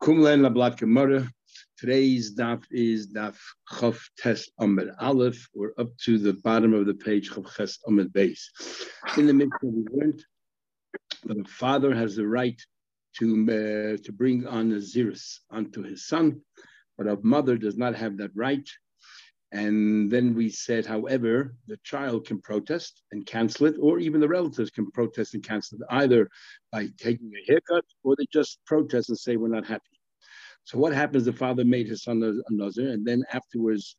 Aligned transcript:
Kumlen 0.00 0.46
Lablat 0.46 0.76
Gemara. 0.76 1.28
Today's 1.76 2.32
daf 2.36 2.62
is 2.70 3.12
daf 3.12 3.36
Chof 3.68 3.98
Tes 4.16 4.48
Amid 4.60 4.90
Aleph. 5.00 5.48
We're 5.54 5.72
up 5.76 5.88
to 6.04 6.18
the 6.18 6.34
bottom 6.34 6.72
of 6.72 6.86
the 6.86 6.94
page 6.94 7.30
Chof 7.30 7.52
Ches 7.56 7.80
Amid 7.84 8.12
Base. 8.12 8.48
In 9.16 9.26
the 9.26 9.34
midst 9.34 9.58
we 9.60 9.84
learned 9.90 10.24
that 11.24 11.40
a 11.40 11.44
father 11.44 11.92
has 11.96 12.14
the 12.14 12.26
right 12.28 12.60
to 13.18 13.26
uh, 13.42 14.04
to 14.04 14.12
bring 14.12 14.46
on 14.46 14.70
a 14.70 14.76
zirus 14.76 15.40
onto 15.50 15.82
his 15.82 16.06
son, 16.06 16.42
but 16.96 17.08
a 17.08 17.18
mother 17.22 17.56
does 17.56 17.76
not 17.76 17.96
have 17.96 18.16
that 18.18 18.30
right. 18.36 18.68
And 19.50 20.10
then 20.10 20.34
we 20.34 20.50
said, 20.50 20.84
however, 20.84 21.54
the 21.66 21.78
child 21.82 22.26
can 22.26 22.40
protest 22.40 23.02
and 23.12 23.24
cancel 23.24 23.66
it, 23.66 23.76
or 23.80 23.98
even 23.98 24.20
the 24.20 24.28
relatives 24.28 24.70
can 24.70 24.90
protest 24.90 25.34
and 25.34 25.42
cancel 25.42 25.78
it, 25.78 25.86
either 25.90 26.28
by 26.70 26.88
taking 26.98 27.32
a 27.34 27.50
haircut 27.50 27.84
or 28.04 28.14
they 28.16 28.26
just 28.30 28.58
protest 28.66 29.08
and 29.08 29.18
say, 29.18 29.36
we're 29.36 29.48
not 29.48 29.66
happy. 29.66 29.98
So 30.64 30.76
what 30.78 30.92
happens? 30.92 31.24
The 31.24 31.32
father 31.32 31.64
made 31.64 31.88
his 31.88 32.02
son 32.02 32.22
a, 32.22 32.52
nazir, 32.52 32.90
and 32.90 33.06
then 33.06 33.24
afterwards, 33.32 33.96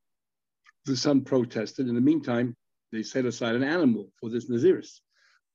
the 0.86 0.96
son 0.96 1.22
protested. 1.22 1.88
In 1.88 1.96
the 1.96 2.02
meantime, 2.02 2.56
they 2.92 3.02
set 3.02 3.26
aside 3.26 3.56
an 3.56 3.64
animal 3.64 4.12
for 4.20 4.30
this 4.30 4.50
naziris. 4.50 5.00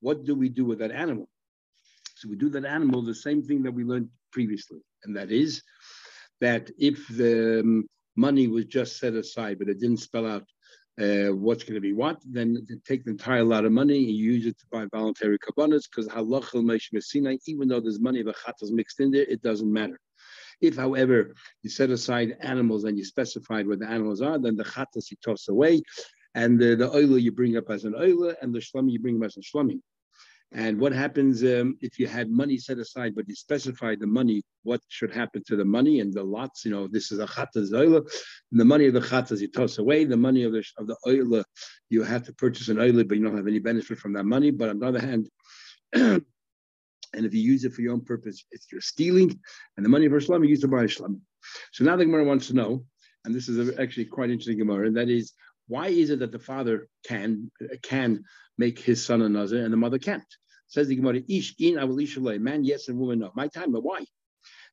What 0.01 0.25
do 0.25 0.35
we 0.35 0.49
do 0.49 0.65
with 0.65 0.81
that 0.81 0.91
animal? 0.91 1.29
So 2.17 2.29
we 2.29 2.35
do 2.37 2.51
that 2.51 2.65
animal 2.65 3.03
the 3.03 3.15
same 3.15 3.43
thing 3.43 3.63
that 3.63 3.73
we 3.73 3.85
learned 3.85 4.09
previously, 4.33 4.81
and 5.05 5.17
that 5.17 5.31
is 5.31 5.63
that 6.41 6.69
if 6.79 7.07
the 7.07 7.61
um, 7.61 7.87
money 8.17 8.49
was 8.49 8.65
just 8.67 8.99
set 8.99 9.15
aside, 9.15 9.59
but 9.59 9.69
it 9.69 9.81
didn't 9.81 9.99
spell 9.99 10.27
out 10.27 10.45
uh, 11.01 11.35
what's 11.35 11.65
going 11.65 11.75
to 11.75 11.81
be 11.81 11.93
what, 11.93 12.21
then 12.25 12.65
take 12.87 13.05
the 13.05 13.11
entire 13.11 13.43
lot 13.43 13.65
of 13.65 13.73
money 13.73 14.05
and 14.05 14.17
use 14.17 14.47
it 14.47 14.59
to 14.59 14.67
buy 14.71 14.87
voluntary 14.93 15.39
kabbanas 15.39 15.89
because 15.91 16.09
halachal 16.09 17.39
even 17.47 17.69
though 17.69 17.81
there's 17.81 18.01
money 18.01 18.21
of 18.21 18.29
a 18.29 18.35
mixed 18.71 19.01
in 19.01 19.11
there, 19.11 19.23
it 19.23 19.43
doesn't 19.43 19.73
matter. 19.73 19.99
If, 20.61 20.77
however, 20.77 21.35
you 21.63 21.71
set 21.71 21.91
aside 21.91 22.37
animals 22.41 22.85
and 22.85 22.97
you 22.97 23.05
specified 23.05 23.67
where 23.67 23.77
the 23.77 23.89
animals 23.89 24.23
are, 24.23 24.39
then 24.39 24.57
the 24.57 24.65
chatas 24.65 25.11
you 25.11 25.17
toss 25.23 25.49
away, 25.49 25.83
and 26.37 26.59
the, 26.59 26.77
the 26.77 27.19
you 27.21 27.33
bring 27.33 27.57
up 27.57 27.71
as 27.71 27.85
an 27.85 27.95
oila, 27.95 28.35
and 28.41 28.55
the 28.55 28.61
shlami 28.61 28.93
you 28.93 29.01
bring 29.01 29.19
up 29.19 29.27
as 29.27 29.37
a 29.37 29.41
shlami. 29.41 29.81
And 30.57 30.79
what 30.79 30.93
happens 30.93 31.43
um, 31.43 31.77
if 31.81 31.99
you 31.99 32.07
had 32.07 32.31
money 32.31 32.59
set 32.59 32.79
aside, 32.79 33.17
but 33.17 33.29
you 33.29 33.35
specified 33.35 33.99
the 33.99 34.07
money, 34.07 34.41
what 34.63 34.81
should 34.89 35.13
happen 35.13 35.43
to 35.49 35.57
the 35.57 35.65
money 35.65 35.99
and 35.99 36.15
the 36.15 36.23
lots? 36.23 36.65
You 36.65 36.71
know, 36.71 36.87
this 36.87 37.11
is 37.11 37.19
a 37.19 37.27
chata 37.27 37.57
oila. 37.57 37.99
And 38.53 38.61
the 38.61 38.65
money 38.65 38.87
of 38.87 38.95
the 38.95 39.01
chatas 39.01 39.41
you 39.41 39.49
toss 39.49 39.79
away. 39.79 40.05
The 40.05 40.17
money 40.17 40.45
of 40.45 40.53
the 40.53 40.65
of 40.79 40.87
the 40.87 40.97
oila, 41.05 41.43
you 41.91 42.05
have 42.05 42.23
to 42.27 42.33
purchase 42.33 42.69
an 42.69 42.77
oila, 42.77 43.07
but 43.09 43.19
you 43.19 43.25
don't 43.25 43.37
have 43.37 43.49
any 43.49 43.59
benefit 43.59 43.99
from 43.99 44.13
that 44.13 44.27
money. 44.27 44.53
But 44.53 44.69
on 44.69 44.79
the 44.79 44.87
other 44.87 45.01
hand, 45.01 45.29
and 45.93 46.23
if 47.13 47.35
you 47.35 47.41
use 47.41 47.65
it 47.65 47.73
for 47.73 47.83
your 47.83 47.93
own 47.93 48.05
purpose, 48.05 48.45
it's 48.53 48.71
you're 48.71 48.81
stealing. 48.81 49.37
And 49.77 49.85
the 49.85 49.91
money 49.91 50.09
for 50.09 50.19
Islam, 50.19 50.45
you 50.45 50.51
use 50.51 50.61
to 50.61 50.69
buy 50.69 50.85
Islam. 50.85 51.21
So 51.73 51.85
now 51.85 51.97
the 51.97 52.05
Gemara 52.05 52.25
wants 52.25 52.47
to 52.47 52.55
know, 52.55 52.85
and 53.25 53.35
this 53.35 53.49
is 53.49 53.77
actually 53.81 54.05
quite 54.05 54.31
interesting 54.31 54.59
Gemara, 54.59 54.87
and 54.87 54.97
that 54.97 55.09
is 55.09 55.33
why 55.67 55.89
is 55.89 56.11
it 56.11 56.21
that 56.21 56.31
the 56.31 56.39
father 56.39 56.89
can 57.05 57.51
can 57.83 58.23
make 58.57 58.79
his 58.79 59.05
son 59.05 59.21
a 59.23 59.29
nazir 59.29 59.65
and 59.65 59.73
the 59.73 59.77
mother 59.77 59.99
can't? 59.99 60.23
Says 60.67 60.89
the 60.89 60.97
Gemara, 60.97 61.21
Ish 61.29 61.55
in 61.59 61.75
awalishalay, 61.75 62.41
man 62.41 62.65
yes 62.65 62.89
and 62.89 62.99
woman 62.99 63.21
no. 63.21 63.33
My 63.35 63.49
time, 63.49 63.73
but 63.73 63.83
why? 63.83 64.05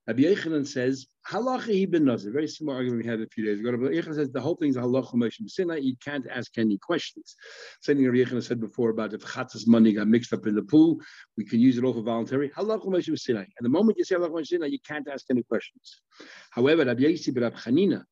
Rabbi 0.07 0.23
Yechanan 0.23 0.65
says, 0.65 1.05
halacha 1.29 1.73
he 1.73 1.85
ben 1.85 2.05
nazir. 2.05 2.31
Very 2.31 2.47
similar 2.47 2.77
argument 2.77 3.03
we 3.03 3.09
had 3.09 3.21
a 3.21 3.27
few 3.27 3.45
days 3.45 3.59
ago. 3.59 3.71
Rabbi 3.71 3.93
Yechanan 3.93 4.15
says 4.15 4.31
the 4.31 4.41
whole 4.41 4.55
thing 4.55 4.69
is 4.69 4.77
halacha 4.77 5.13
moshe 5.13 5.39
b'sinai. 5.41 5.83
You 5.83 5.95
can't 6.03 6.25
ask 6.27 6.57
any 6.57 6.79
questions. 6.79 7.35
Same 7.81 7.97
thing 7.97 8.05
Rabbi 8.07 8.17
Yechanan 8.17 8.43
said 8.43 8.59
before 8.59 8.89
about 8.89 9.13
if 9.13 9.21
chatzas 9.21 9.67
money 9.67 9.93
got 9.93 10.07
mixed 10.07 10.33
up 10.33 10.47
in 10.47 10.55
the 10.55 10.63
pool, 10.63 10.99
we 11.37 11.45
can 11.45 11.59
use 11.59 11.77
it 11.77 11.83
all 11.83 11.93
for 11.93 12.01
voluntary. 12.01 12.49
Halacha 12.49 12.87
moshe 12.87 13.09
b'sinai. 13.09 13.45
And 13.45 13.61
the 13.61 13.69
moment 13.69 13.99
you 13.99 14.03
say 14.03 14.15
halacha 14.15 14.31
b'sinai, 14.31 14.71
you 14.71 14.79
can't 14.79 15.07
ask 15.07 15.25
any 15.29 15.43
questions. 15.43 16.01
However, 16.49 16.83
Rabbi 16.83 17.03
Yisi 17.03 17.31
ben 17.31 17.51
Chanina, 17.51 18.03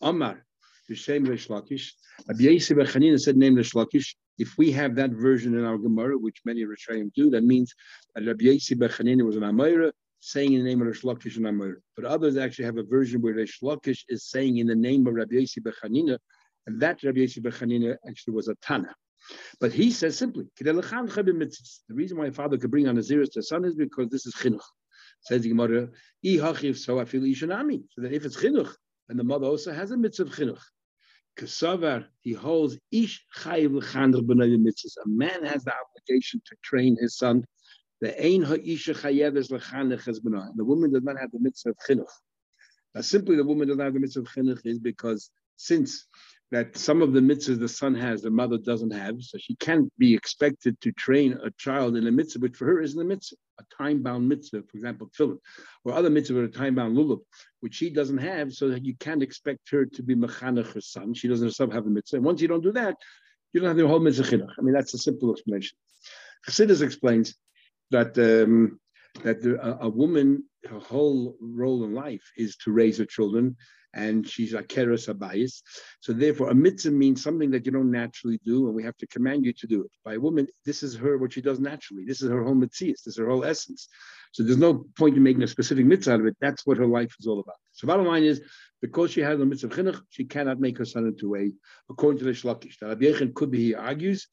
Amar, 0.00 0.44
B'Shem 0.90 1.26
Reish 1.26 1.48
Lakish. 1.48 1.92
Rabbi 2.28 2.58
said, 3.18 3.36
name 3.36 3.56
Lakish. 3.56 4.14
If 4.38 4.56
we 4.58 4.70
have 4.72 4.94
that 4.96 5.10
version 5.10 5.56
in 5.56 5.64
our 5.64 5.78
Gemara, 5.78 6.18
which 6.18 6.42
many 6.44 6.64
Rishayim 6.64 7.12
do, 7.14 7.30
that 7.30 7.44
means 7.44 7.74
that 8.14 8.26
Rabbi 8.26 8.44
Chanina 8.44 9.22
was 9.24 9.36
an 9.36 9.42
Amira 9.42 9.92
saying 10.20 10.52
in 10.52 10.62
the 10.62 10.68
name 10.68 10.82
of 10.82 10.88
Reish 10.88 11.04
Lakish 11.04 11.36
and 11.36 11.46
Amira. 11.46 11.76
But 11.94 12.04
others 12.04 12.36
actually 12.36 12.66
have 12.66 12.78
a 12.78 12.82
version 12.82 13.20
where 13.22 13.34
Reish 13.34 13.62
Lakish 13.62 14.04
is 14.08 14.24
saying 14.28 14.58
in 14.58 14.66
the 14.66 14.74
name 14.74 15.06
of 15.06 15.14
Rabbi 15.14 15.36
Chanina, 15.36 16.18
and 16.66 16.80
that 16.80 17.02
Rabbi 17.02 17.20
Chanina 17.20 17.96
actually 18.08 18.34
was 18.34 18.48
a 18.48 18.54
Tana. 18.56 18.94
But 19.60 19.72
he 19.72 19.90
says 19.90 20.16
simply, 20.16 20.46
the 20.58 21.64
reason 21.88 22.16
why 22.18 22.26
a 22.26 22.32
father 22.32 22.58
could 22.58 22.70
bring 22.70 22.86
on 22.86 22.96
a 22.96 23.00
zirus 23.00 23.32
to 23.32 23.42
son 23.42 23.64
is 23.64 23.74
because 23.74 24.08
this 24.08 24.24
is 24.24 24.34
chinuch. 24.34 24.60
Says 25.22 25.42
the 25.42 25.48
Gemara, 25.48 25.88
so 26.74 27.00
I 27.00 27.04
feel. 27.06 27.24
So 27.34 27.46
that 27.46 28.12
if 28.12 28.24
it's 28.24 28.36
chinuch, 28.36 28.72
and 29.08 29.18
the 29.18 29.24
mother 29.24 29.46
also 29.46 29.72
has 29.72 29.90
a 29.90 29.96
mitzvah 29.96 30.24
of 30.24 30.30
chinuch. 30.30 30.60
Kasavar, 31.36 32.06
he 32.22 32.32
holds 32.32 32.78
ish 32.90 33.24
chayiv 33.36 33.74
l'chandr 33.74 34.22
b'nei 34.22 34.56
mitzvahs. 34.56 34.96
A 35.04 35.08
man 35.08 35.44
has 35.44 35.64
the 35.64 35.72
obligation 35.72 36.40
to 36.46 36.56
train 36.62 36.96
his 37.00 37.16
son. 37.16 37.44
The 38.00 38.10
ein 38.24 38.42
ha'isha 38.42 38.94
chayev 38.94 39.36
is 39.36 39.50
l'chanech 39.50 40.08
es. 40.08 40.20
The 40.20 40.64
woman 40.64 40.92
does 40.92 41.02
not 41.02 41.18
have 41.18 41.30
the 41.32 41.40
mitzvah 41.40 41.70
of 41.70 41.76
chinuch. 41.88 42.06
Now, 42.94 43.02
simply 43.02 43.36
the 43.36 43.44
woman 43.44 43.68
does 43.68 43.76
not 43.76 43.84
have 43.84 43.94
the 43.94 44.00
mitzvah 44.00 44.20
of 44.20 44.26
chinuch 44.28 44.60
is 44.64 44.78
because 44.78 45.30
since 45.56 46.06
that 46.52 46.76
some 46.76 47.02
of 47.02 47.12
the 47.12 47.20
mitzvahs 47.20 47.58
the 47.58 47.68
son 47.68 47.94
has, 47.94 48.22
the 48.22 48.30
mother 48.30 48.56
doesn't 48.56 48.92
have. 48.92 49.20
So 49.20 49.36
she 49.38 49.56
can't 49.56 49.92
be 49.98 50.14
expected 50.14 50.80
to 50.82 50.92
train 50.92 51.38
a 51.42 51.50
child 51.58 51.96
in 51.96 52.06
a 52.06 52.12
mitzvah, 52.12 52.40
which 52.40 52.56
for 52.56 52.66
her 52.66 52.80
isn't 52.80 53.00
a 53.00 53.04
mitzvah, 53.04 53.36
a 53.58 53.64
time-bound 53.76 54.28
mitzvah, 54.28 54.62
for 54.62 54.76
example, 54.76 55.10
tefillin, 55.18 55.38
or 55.84 55.94
other 55.94 56.10
mitzvah, 56.10 56.44
a 56.44 56.48
time-bound 56.48 56.96
lulav, 56.96 57.20
which 57.60 57.74
she 57.74 57.90
doesn't 57.90 58.18
have, 58.18 58.52
so 58.52 58.68
that 58.68 58.84
you 58.84 58.94
can't 58.96 59.22
expect 59.22 59.68
her 59.70 59.86
to 59.86 60.02
be 60.02 60.14
mechanech 60.14 60.72
her 60.72 60.80
son. 60.80 61.14
She 61.14 61.26
doesn't 61.26 61.46
herself 61.46 61.72
have 61.72 61.86
a 61.86 61.90
mitzvah. 61.90 62.16
And 62.16 62.24
once 62.24 62.40
you 62.40 62.48
don't 62.48 62.62
do 62.62 62.72
that, 62.72 62.96
you 63.52 63.60
don't 63.60 63.68
have 63.68 63.76
the 63.76 63.88
whole 63.88 64.00
mitzvah. 64.00 64.46
I 64.58 64.62
mean, 64.62 64.74
that's 64.74 64.94
a 64.94 64.98
simple 64.98 65.32
explanation. 65.32 65.76
Chassidus 66.46 66.82
explains 66.82 67.34
that 67.90 68.16
um, 68.18 68.78
that 69.24 69.42
the, 69.42 69.60
a, 69.60 69.86
a 69.86 69.88
woman, 69.88 70.44
her 70.68 70.78
whole 70.78 71.36
role 71.40 71.84
in 71.84 71.94
life 71.94 72.22
is 72.36 72.56
to 72.56 72.72
raise 72.72 72.98
her 72.98 73.04
children 73.04 73.56
and 73.96 74.28
she's 74.28 74.52
a 74.54 74.62
keres 74.62 75.12
abayis. 75.12 75.62
So 76.00 76.12
therefore, 76.12 76.50
a 76.50 76.54
mitzvah 76.54 76.92
means 76.92 77.22
something 77.22 77.50
that 77.50 77.64
you 77.66 77.72
don't 77.72 77.90
naturally 77.90 78.38
do, 78.44 78.66
and 78.66 78.74
we 78.74 78.84
have 78.84 78.96
to 78.98 79.06
command 79.06 79.44
you 79.44 79.52
to 79.54 79.66
do 79.66 79.82
it. 79.82 79.90
By 80.04 80.14
a 80.14 80.20
woman, 80.20 80.46
this 80.64 80.82
is 80.82 80.94
her 80.96 81.18
what 81.18 81.32
she 81.32 81.40
does 81.40 81.58
naturally. 81.58 82.04
This 82.04 82.22
is 82.22 82.30
her 82.30 82.44
whole 82.44 82.54
mitzvah. 82.54 82.92
This 82.92 83.06
is 83.06 83.16
her 83.16 83.28
whole 83.28 83.44
essence. 83.44 83.88
So 84.32 84.42
there's 84.42 84.58
no 84.58 84.84
point 84.98 85.16
in 85.16 85.22
making 85.22 85.42
a 85.42 85.48
specific 85.48 85.86
mitzvah 85.86 86.12
out 86.12 86.20
of 86.20 86.26
it. 86.26 86.36
That's 86.40 86.66
what 86.66 86.76
her 86.76 86.86
life 86.86 87.14
is 87.18 87.26
all 87.26 87.40
about. 87.40 87.56
So 87.72 87.86
bottom 87.86 88.06
line 88.06 88.24
is, 88.24 88.42
because 88.82 89.10
she 89.10 89.22
has 89.22 89.40
a 89.40 89.46
mitzvah 89.46 89.68
chinuch, 89.68 90.00
she 90.10 90.24
cannot 90.24 90.60
make 90.60 90.76
her 90.78 90.84
son 90.84 91.06
into 91.06 91.34
a, 91.36 91.50
according 91.90 92.18
to 92.18 92.26
the 92.26 92.32
Shlakish. 92.32 92.74
Now, 92.82 92.88
Rabbi 92.88 93.32
could 93.34 93.50
be, 93.50 93.58
he 93.58 93.74
argues, 93.74 94.28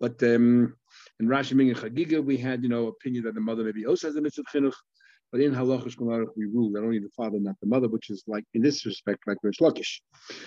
but 0.00 0.22
um, 0.22 0.74
in 1.20 1.26
Rashi 1.28 1.52
Ming 1.52 1.68
and 1.68 1.78
Chagiga, 1.78 2.24
we 2.24 2.38
had, 2.38 2.62
you 2.62 2.70
know, 2.70 2.86
opinion 2.86 3.24
that 3.24 3.34
the 3.34 3.40
mother 3.40 3.62
maybe 3.62 3.84
also 3.86 4.08
has 4.08 4.16
a 4.16 4.22
mitzvah 4.22 4.42
chinuch. 4.52 4.72
But 5.32 5.40
in 5.40 5.54
halachas 5.54 5.96
we 6.36 6.44
rule 6.44 6.70
that 6.72 6.82
only 6.82 6.98
the 6.98 7.08
father, 7.16 7.40
not 7.40 7.56
the 7.60 7.66
mother, 7.66 7.88
which 7.88 8.10
is 8.10 8.22
like 8.26 8.44
in 8.52 8.60
this 8.60 8.84
respect 8.84 9.26
like 9.26 9.38
Rish 9.42 9.58
Lakish. 9.60 10.00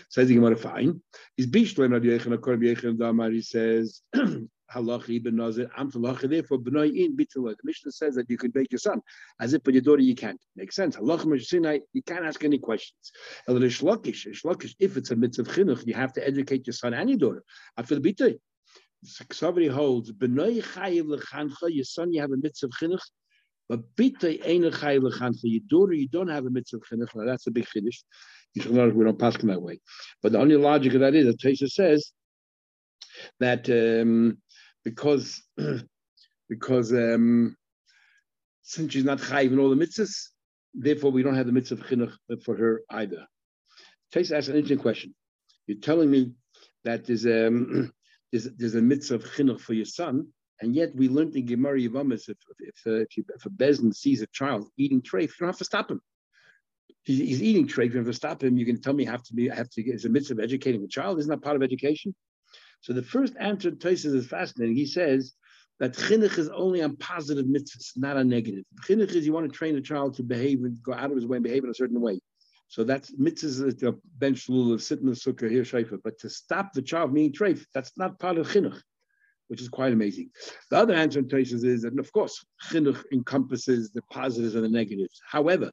Says 0.09 0.28
the 0.28 0.35
Gemara, 0.35 0.56
fine. 0.56 1.01
He's 1.35 1.47
bishleim 1.47 1.91
Rabbi 1.91 2.06
Yechon, 2.06 2.34
according 2.34 2.62
to 2.62 2.75
Yechon 2.75 3.00
Damar, 3.00 3.31
he 3.31 3.41
says. 3.41 4.01
halacha 4.73 5.16
ibn 5.16 5.35
nazir 5.35 5.69
am 5.78 5.91
halacha 5.91 6.29
therefore 6.29 6.59
b'nai 6.59 6.96
in 6.96 7.16
bitula. 7.16 7.56
The 7.56 7.63
Mishnah 7.63 7.91
says 7.91 8.16
that 8.16 8.29
you 8.29 8.38
can 8.38 8.51
bake 8.51 8.72
your 8.72 8.79
son, 8.79 9.01
as 9.40 9.53
if 9.53 9.63
for 9.63 9.72
your 9.72 9.81
daughter 9.81 10.01
you 10.01 10.16
can't. 10.16 10.40
Makes 10.56 10.75
sense. 10.75 10.96
Halacha 10.96 11.25
mashinai 11.25 11.81
you 11.94 12.03
can't 12.03 12.25
ask 12.25 12.44
any 12.44 12.57
questions. 12.57 13.12
El 13.47 13.56
rishlakish, 13.56 14.28
rishlakish. 14.28 14.75
If 14.79 14.97
it's 14.97 15.12
a 15.12 15.16
mitzvah 15.16 15.44
chinuch, 15.44 15.85
you 15.85 15.94
have 15.94 16.13
to 16.13 16.28
educate 16.28 16.67
your 16.67 16.73
son 16.73 16.94
and 16.94 17.09
your 17.09 17.19
daughter. 17.19 17.44
After 17.78 18.00
the 18.00 18.13
bitay, 18.13 18.38
somebody 19.31 19.67
holds 19.67 20.12
b'nai 20.12 20.63
chayiv 20.63 21.06
lechancha. 21.06 21.69
Your 21.69 21.85
son, 21.85 22.13
you 22.13 22.22
have 22.22 22.31
a 22.31 22.38
mitzvah 22.38 22.69
chinuch. 22.69 23.02
But 23.67 23.95
bitay 23.95 24.41
ain't 24.43 24.65
a 24.65 24.69
chayil 24.69 25.11
for 25.11 25.67
daughter, 25.67 25.93
you 25.93 26.07
don't 26.07 26.27
have 26.27 26.45
a 26.45 26.49
mitzvah 26.49 26.79
chinuch. 26.79 27.15
Now 27.15 27.25
that's 27.25 27.47
a 27.47 27.51
big 27.51 27.66
chiddush. 27.66 28.03
You 28.53 28.61
should 28.61 28.73
know 28.73 28.87
we 28.90 29.03
don't 29.03 29.19
pass 29.19 29.35
in 29.37 29.47
that 29.47 29.61
way. 29.61 29.79
But 30.22 30.31
the 30.31 30.40
only 30.40 30.55
logic 30.55 30.93
of 30.93 31.01
that 31.01 31.16
is 31.16 31.25
that 31.25 31.40
Taisa 31.40 31.69
says 31.69 32.11
that 33.40 33.69
um, 33.69 34.37
because 34.84 35.41
because 36.49 36.93
um, 36.93 37.55
since 38.61 38.93
she's 38.93 39.03
not 39.03 39.19
chayiv 39.19 39.51
in 39.51 39.59
all 39.59 39.69
the 39.69 39.75
mitzvahs, 39.75 40.29
therefore 40.73 41.11
we 41.11 41.23
don't 41.23 41.35
have 41.35 41.47
the 41.47 41.51
mitzvah 41.51 41.84
chinuch 41.84 42.13
for 42.43 42.55
her 42.55 42.81
either. 42.91 43.25
Taisa 44.13 44.37
asks 44.37 44.47
an 44.47 44.55
interesting 44.55 44.79
question. 44.79 45.16
You're 45.67 45.79
telling 45.79 46.11
me 46.11 46.34
that 46.84 47.05
there's 47.05 47.25
um, 47.25 47.91
there's, 48.31 48.45
there's 48.57 48.75
a 48.75 48.81
mitzvah 48.81 49.19
chinuch 49.19 49.59
for 49.59 49.73
your 49.73 49.85
son, 49.85 50.28
and 50.61 50.75
yet 50.75 50.96
we 50.96 51.09
learned 51.09 51.35
in 51.35 51.46
Gemara 51.46 51.79
Yavamis, 51.79 52.29
if, 52.29 52.37
if, 52.59 52.75
uh, 52.87 53.02
if, 53.02 53.17
you, 53.17 53.25
if 53.35 53.46
a 53.46 53.49
bezin 53.49 53.93
sees 53.93 54.22
a 54.22 54.28
child 54.28 54.69
eating 54.78 55.02
treif, 55.02 55.23
you 55.23 55.34
don't 55.40 55.49
have 55.49 55.57
to 55.57 55.66
stop 55.66 55.91
him. 55.91 56.02
He's, 57.03 57.19
he's 57.19 57.43
eating 57.43 57.67
treif, 57.67 57.91
you 57.91 57.97
have 57.97 58.05
to 58.05 58.13
stop 58.13 58.43
him. 58.43 58.57
You 58.57 58.66
can 58.66 58.81
tell 58.81 58.93
me 58.93 59.07
I 59.07 59.11
have 59.11 59.23
to 59.23 59.34
be, 59.34 59.49
have 59.49 59.69
to 59.72 59.81
it's 59.81 60.05
a 60.05 60.09
mitzvah 60.09 60.35
of 60.35 60.40
educating 60.40 60.84
a 60.84 60.87
child. 60.87 61.19
Isn't 61.19 61.29
that 61.29 61.41
part 61.41 61.55
of 61.55 61.63
education? 61.63 62.16
So 62.81 62.93
the 62.93 63.02
first 63.02 63.34
answer 63.40 63.72
to 63.72 63.75
Tosis 63.75 64.13
is 64.13 64.28
fascinating. 64.28 64.75
He 64.75 64.85
says 64.85 65.34
that 65.79 65.93
chinuch 65.93 66.37
is 66.37 66.49
only 66.49 66.81
on 66.81 66.96
positive 66.97 67.46
mitzvahs, 67.46 67.91
not 67.97 68.16
on 68.16 68.29
negative. 68.29 68.63
Chinuch 68.87 69.13
is 69.13 69.25
you 69.25 69.34
want 69.34 69.52
to 69.52 69.57
train 69.57 69.75
a 69.75 69.81
child 69.81 70.16
to 70.16 70.23
behave 70.23 70.63
and 70.63 70.81
go 70.81 70.93
out 70.93 71.11
of 71.11 71.16
his 71.16 71.25
way 71.25 71.37
and 71.37 71.43
behave 71.43 71.63
in 71.63 71.69
a 71.69 71.75
certain 71.75 71.99
way. 71.99 72.19
So 72.69 72.84
that's 72.84 73.11
mitzvahs 73.16 73.78
the 73.79 73.99
bench 74.17 74.47
rule 74.47 74.73
of 74.73 74.81
sitting 74.81 75.07
the 75.07 75.11
sukkah 75.13 75.49
here 75.49 75.63
shayfa. 75.63 75.99
But 76.03 76.17
to 76.19 76.29
stop 76.29 76.73
the 76.73 76.81
child 76.81 77.13
being 77.13 77.34
treif, 77.34 77.66
that's 77.73 77.91
not 77.97 78.19
part 78.19 78.37
of 78.37 78.47
chinuch, 78.47 78.79
which 79.47 79.61
is 79.61 79.69
quite 79.69 79.93
amazing. 79.93 80.29
The 80.69 80.77
other 80.77 80.93
answer 80.93 81.19
in 81.19 81.27
Toshas 81.27 81.63
is 81.63 81.83
that, 81.83 81.97
of 81.99 82.11
course, 82.11 82.43
chinuch 82.69 83.03
encompasses 83.11 83.91
the 83.91 84.01
positives 84.11 84.55
and 84.55 84.63
the 84.63 84.69
negatives. 84.69 85.21
However, 85.27 85.71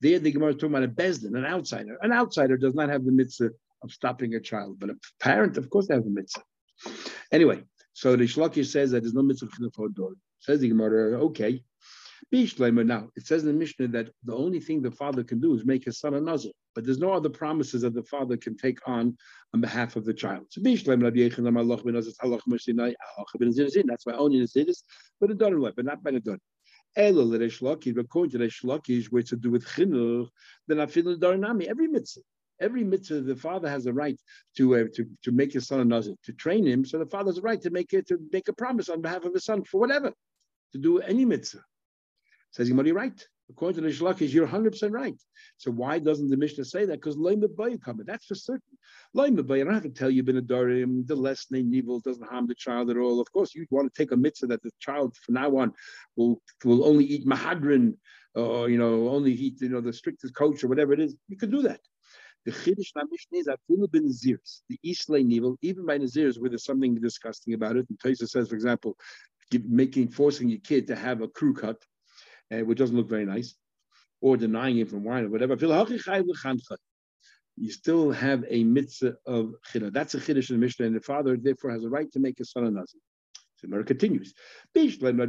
there 0.00 0.18
the 0.18 0.32
Gemara 0.32 0.50
is 0.50 0.56
talking 0.56 0.74
about 0.76 0.84
a 0.84 0.88
bezdin, 0.88 1.36
an 1.36 1.46
outsider. 1.46 1.96
An 2.02 2.12
outsider 2.12 2.56
does 2.56 2.74
not 2.74 2.90
have 2.90 3.04
the 3.04 3.12
mitzvah 3.12 3.50
of 3.82 3.92
stopping 3.92 4.34
a 4.34 4.40
child, 4.40 4.78
but 4.78 4.90
a 4.90 4.96
parent, 5.20 5.56
of 5.56 5.70
course, 5.70 5.86
they 5.86 5.94
have 5.94 6.04
the 6.04 6.10
mitzvah. 6.10 6.42
Anyway, 7.32 7.62
so 7.92 8.14
the 8.16 8.24
Shlakish 8.24 8.66
says 8.66 8.90
that 8.90 9.02
there's 9.02 9.14
no 9.14 9.22
mitzvah 9.22 9.46
chinuch 9.46 9.74
for 9.74 9.86
a 9.86 9.92
daughter. 9.92 10.16
Says 10.40 10.60
the 10.60 10.68
Gemara, 10.68 11.18
okay, 11.24 11.62
now, 12.32 13.08
it 13.14 13.26
says 13.26 13.42
in 13.42 13.48
the 13.48 13.54
Mishnah 13.54 13.88
that 13.88 14.10
the 14.24 14.34
only 14.34 14.60
thing 14.60 14.82
the 14.82 14.90
father 14.90 15.22
can 15.22 15.40
do 15.40 15.54
is 15.54 15.64
make 15.64 15.84
his 15.84 16.00
son 16.00 16.14
a 16.14 16.20
nazir, 16.20 16.52
but 16.76 16.84
there's 16.84 16.98
no 16.98 17.12
other 17.12 17.30
promises 17.30 17.82
that 17.82 17.94
the 17.94 18.02
father 18.02 18.36
can 18.36 18.56
take 18.56 18.78
on 18.86 19.16
on 19.54 19.60
behalf 19.62 19.96
of 19.96 20.04
the 20.04 20.14
child. 20.14 20.46
So 20.50 20.60
that's 20.60 20.86
why 24.06 24.12
only 24.12 24.40
the 24.40 24.64
this, 24.64 24.84
but 25.18 25.30
the 25.30 25.34
daughter 25.34 25.58
but 25.58 25.84
not 25.84 26.04
by 26.04 26.10
the 26.12 26.20
daughter. 26.20 26.38
According 26.98 28.30
to 28.30 28.38
Resh 28.38 28.62
Lakish, 28.62 29.06
where 29.06 29.22
to 29.22 29.36
do 29.36 29.50
with 29.50 29.66
chinuch, 29.66 30.28
then 30.68 30.78
the 30.78 30.86
daranami 30.86 31.64
every 31.66 31.88
mitzvah. 31.88 32.20
Every 32.58 32.84
mitzvah, 32.84 33.20
the 33.22 33.36
father 33.36 33.68
has 33.68 33.84
a 33.86 33.92
right 33.92 34.18
to, 34.56 34.76
uh, 34.76 34.84
to 34.94 35.06
to 35.24 35.32
make 35.32 35.52
his 35.52 35.66
son 35.66 35.80
a 35.80 35.84
nazir, 35.84 36.14
to 36.24 36.32
train 36.32 36.66
him. 36.66 36.86
So 36.86 36.98
the 36.98 37.04
father 37.04 37.28
has 37.28 37.38
a 37.38 37.42
right 37.42 37.60
to 37.60 37.70
make 37.70 37.92
it 37.92 38.06
to 38.08 38.18
make 38.32 38.48
a 38.48 38.54
promise 38.54 38.88
on 38.88 39.02
behalf 39.02 39.24
of 39.24 39.34
his 39.34 39.44
son 39.44 39.64
for 39.64 39.78
whatever, 39.78 40.12
to 40.72 40.78
do 40.78 41.00
any 41.00 41.24
mitzvah. 41.24 41.64
Says 42.52 42.70
you're 42.70 42.94
right. 42.94 43.26
According 43.48 43.82
to 43.82 43.88
the 43.88 43.94
Shlakish, 43.94 44.32
you're 44.32 44.46
100% 44.46 44.92
right. 44.92 45.14
So 45.56 45.70
why 45.70 46.00
doesn't 46.00 46.28
the 46.28 46.36
Mishnah 46.36 46.64
say 46.64 46.84
that? 46.84 47.00
Because 47.00 47.16
Loim 47.16 47.42
coming. 47.80 48.04
That's 48.04 48.26
for 48.26 48.34
certain. 48.34 48.60
Loim 49.16 49.38
I 49.38 49.58
don't 49.62 49.72
have 49.72 49.84
to 49.84 49.88
tell 49.88 50.10
you, 50.10 50.24
Ben 50.24 50.40
Adorim, 50.40 51.06
the 51.06 51.14
less 51.14 51.46
evil 51.52 52.00
doesn't 52.00 52.28
harm 52.28 52.48
the 52.48 52.56
child 52.56 52.90
at 52.90 52.96
all. 52.96 53.20
Of 53.20 53.30
course, 53.32 53.54
you 53.54 53.64
want 53.70 53.92
to 53.92 54.02
take 54.02 54.10
a 54.10 54.16
mitzvah 54.16 54.48
that 54.48 54.62
the 54.62 54.70
child 54.80 55.16
from 55.24 55.34
now 55.34 55.56
on 55.58 55.72
will, 56.16 56.42
will 56.64 56.84
only 56.84 57.04
eat 57.04 57.24
mahadrin 57.24 57.94
or, 58.34 58.68
you 58.68 58.78
know, 58.78 59.08
only 59.08 59.32
eat, 59.32 59.60
you 59.60 59.68
know, 59.68 59.80
the 59.80 59.92
strictest 59.92 60.34
coach 60.34 60.64
or 60.64 60.68
whatever 60.68 60.92
it 60.92 61.00
is. 61.00 61.14
You 61.28 61.36
can 61.36 61.50
do 61.50 61.62
that. 61.62 61.80
The 62.46 62.52
Chiddush 62.52 62.92
Mishnah 62.94 63.38
is 63.38 63.48
Afilu 63.48 63.90
ben 63.90 64.08
Nazirs, 64.08 64.62
the 64.68 64.78
East 64.82 65.08
Lane 65.08 65.30
evil, 65.32 65.56
even 65.62 65.86
by 65.86 65.98
Nazirs, 65.98 66.38
where 66.38 66.48
there's 66.48 66.64
something 66.64 66.94
disgusting 66.96 67.54
about 67.54 67.76
it. 67.76 67.86
And 67.88 67.98
Taisa 67.98 68.28
says, 68.28 68.48
for 68.48 68.54
example, 68.54 68.96
making 69.64 70.08
forcing 70.08 70.48
your 70.48 70.60
kid 70.60 70.88
to 70.88 70.96
have 70.96 71.22
a 71.22 71.28
crew 71.28 71.54
cut 71.54 71.82
uh, 72.52 72.58
which 72.58 72.78
doesn't 72.78 72.96
look 72.96 73.08
very 73.08 73.26
nice, 73.26 73.54
or 74.20 74.36
denying 74.36 74.78
him 74.78 74.86
from 74.86 75.04
wine 75.04 75.24
or 75.24 75.30
whatever. 75.30 75.56
You 77.58 77.70
still 77.70 78.10
have 78.12 78.44
a 78.48 78.64
mitzvah 78.64 79.16
of 79.26 79.54
chiddush. 79.72 79.92
That's 79.92 80.14
a 80.14 80.18
chiddush 80.18 80.50
in 80.50 80.56
the 80.56 80.60
Mishnah, 80.60 80.86
and 80.86 80.96
the 80.96 81.00
father 81.00 81.36
therefore 81.36 81.70
has 81.70 81.84
a 81.84 81.88
right 81.88 82.10
to 82.12 82.18
make 82.18 82.36
his 82.38 82.50
son 82.50 82.64
a 82.64 82.70
nazir. 82.70 83.00
So 83.56 83.68
Gemara 83.68 83.84
continues. 83.84 84.34
You 84.74 84.90
can't 85.00 85.22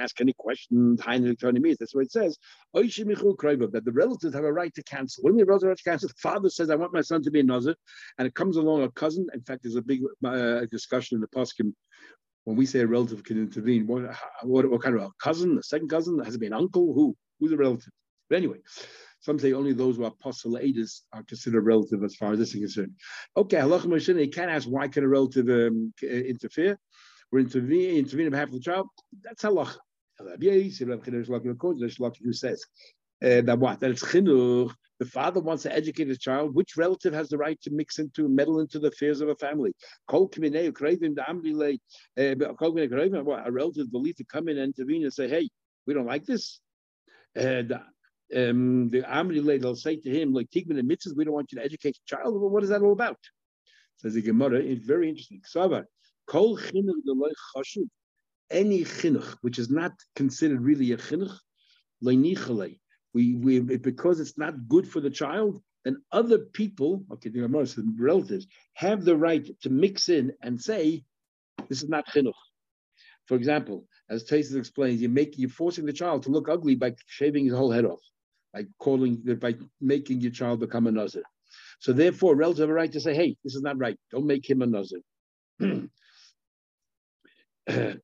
ask 0.00 0.20
any 0.20 0.32
questions. 0.32 1.00
That's 1.06 1.94
what 1.94 2.04
it 2.04 2.10
says. 2.10 2.36
That 2.72 3.82
the 3.84 3.92
relatives 3.92 4.34
have 4.34 4.42
a 4.42 4.52
right 4.52 4.74
to 4.74 4.82
cancel. 4.82 5.22
When 5.22 5.36
the 5.36 5.44
relatives 5.44 5.82
cancel, 5.82 6.08
the 6.08 6.14
father 6.20 6.50
says, 6.50 6.70
I 6.70 6.74
want 6.74 6.92
my 6.92 7.00
son 7.00 7.22
to 7.22 7.30
be 7.30 7.38
a 7.38 7.44
nazir, 7.44 7.76
and 8.18 8.26
it 8.26 8.34
comes 8.34 8.56
along 8.56 8.82
a 8.82 8.90
cousin. 8.90 9.28
In 9.32 9.42
fact, 9.42 9.62
there's 9.62 9.76
a 9.76 9.82
big 9.82 10.02
uh, 10.24 10.62
discussion 10.68 11.14
in 11.14 11.20
the 11.20 11.28
poskim 11.28 11.72
when 12.44 12.56
we 12.56 12.66
say 12.66 12.80
a 12.80 12.86
relative 12.86 13.24
can 13.24 13.38
intervene, 13.38 13.86
what, 13.86 14.02
what, 14.42 14.70
what 14.70 14.82
kind 14.82 14.96
of 14.96 15.02
a 15.02 15.10
cousin, 15.20 15.58
a 15.58 15.62
second 15.62 15.88
cousin, 15.88 16.22
has 16.24 16.34
it 16.34 16.40
been 16.40 16.52
uncle? 16.52 16.92
Who? 16.94 17.16
Who's 17.40 17.52
a 17.52 17.56
relative? 17.56 17.92
But 18.28 18.36
anyway, 18.36 18.58
some 19.20 19.38
say 19.38 19.52
only 19.52 19.72
those 19.72 19.96
who 19.96 20.04
are 20.04 20.12
postulatus 20.22 21.02
are 21.12 21.22
considered 21.22 21.62
relative 21.62 22.04
as 22.04 22.16
far 22.16 22.32
as 22.32 22.38
this 22.38 22.54
is 22.54 22.60
concerned. 22.60 22.92
Okay, 23.36 23.56
halacha 23.56 23.86
Moshe, 23.86 24.20
you 24.20 24.30
can't 24.30 24.50
ask 24.50 24.68
why 24.68 24.88
can 24.88 25.04
a 25.04 25.08
relative 25.08 25.48
um, 25.48 25.92
interfere 26.02 26.78
or 27.32 27.38
intervene, 27.38 27.96
intervene 27.96 28.26
on 28.26 28.32
behalf 28.32 28.48
of 28.48 28.54
the 28.54 28.60
child. 28.60 28.88
That's 29.22 29.42
halacha. 29.42 29.76
Who 30.18 30.32
says 32.32 32.64
uh, 32.72 33.03
that 33.24 33.58
what? 33.58 33.80
That 33.80 33.90
it's 33.90 34.04
chinuch 34.04 34.72
the 35.00 35.06
father 35.06 35.40
wants 35.40 35.64
to 35.64 35.74
educate 35.74 36.08
his 36.08 36.18
child. 36.18 36.54
Which 36.54 36.76
relative 36.76 37.12
has 37.14 37.28
the 37.28 37.38
right 37.38 37.60
to 37.62 37.70
mix 37.70 37.98
into, 37.98 38.28
meddle 38.28 38.60
into 38.60 38.78
the 38.78 38.88
affairs 38.88 39.20
of 39.20 39.28
a 39.28 39.34
family? 39.34 39.72
Uh, 40.12 40.26
a 42.16 43.50
relative 43.50 43.90
belief 43.90 44.16
to 44.16 44.24
come 44.24 44.48
in 44.48 44.58
and 44.58 44.74
intervene 44.74 45.02
and 45.02 45.12
say, 45.12 45.28
hey, 45.28 45.48
we 45.86 45.94
don't 45.94 46.06
like 46.06 46.24
this. 46.24 46.60
And 47.34 47.72
um, 47.72 48.88
the 48.90 49.02
Amri 49.02 49.60
they'll 49.60 49.74
say 49.74 49.96
to 49.96 50.10
him, 50.10 50.32
like, 50.32 50.50
Tigman 50.50 50.78
and 50.78 50.88
mitzvahs, 50.88 51.16
we 51.16 51.24
don't 51.24 51.34
want 51.34 51.50
you 51.50 51.58
to 51.58 51.64
educate 51.64 51.98
your 52.08 52.18
child. 52.18 52.40
Well, 52.40 52.50
what 52.50 52.62
is 52.62 52.68
that 52.68 52.82
all 52.82 52.92
about? 52.92 53.18
Says 53.96 54.14
the 54.14 54.22
Gemara, 54.22 54.60
it's 54.60 54.86
very 54.86 55.08
interesting. 55.08 55.42
Kol 56.26 56.58
any 58.50 58.84
chinuch, 58.84 59.36
which 59.40 59.58
is 59.58 59.70
not 59.70 59.92
considered 60.14 60.60
really 60.60 60.92
a 60.92 60.96
chinuch, 60.96 61.36
we, 63.14 63.34
we 63.34 63.60
because 63.60 64.20
it's 64.20 64.36
not 64.36 64.68
good 64.68 64.86
for 64.86 65.00
the 65.00 65.10
child, 65.10 65.62
then 65.84 66.02
other 66.12 66.38
people, 66.38 67.04
okay, 67.12 67.30
the 67.30 67.46
relatives, 67.98 68.46
have 68.74 69.04
the 69.04 69.16
right 69.16 69.48
to 69.62 69.70
mix 69.70 70.08
in 70.08 70.32
and 70.42 70.60
say, 70.60 71.04
this 71.68 71.82
is 71.82 71.88
not 71.88 72.06
chinuch. 72.08 72.32
For 73.26 73.36
example, 73.36 73.86
as 74.10 74.24
Taisus 74.24 74.56
explains, 74.56 75.00
you 75.00 75.08
make 75.08 75.38
you're 75.38 75.48
forcing 75.48 75.86
the 75.86 75.92
child 75.92 76.24
to 76.24 76.30
look 76.30 76.48
ugly 76.48 76.74
by 76.74 76.94
shaving 77.06 77.46
his 77.46 77.54
whole 77.54 77.70
head 77.70 77.84
off, 77.86 78.00
by 78.52 78.64
calling 78.78 79.22
by 79.40 79.54
making 79.80 80.20
your 80.20 80.32
child 80.32 80.60
become 80.60 80.86
a 80.86 80.92
nazir. 80.92 81.22
So 81.78 81.92
therefore, 81.92 82.34
relatives 82.34 82.60
have 82.60 82.70
a 82.70 82.74
right 82.74 82.92
to 82.92 83.00
say, 83.00 83.14
hey, 83.14 83.36
this 83.44 83.54
is 83.54 83.62
not 83.62 83.78
right. 83.78 83.96
Don't 84.10 84.26
make 84.26 84.48
him 84.48 84.62
a 84.62 84.66
nazir. 84.66 85.00
Uh, 87.66 87.94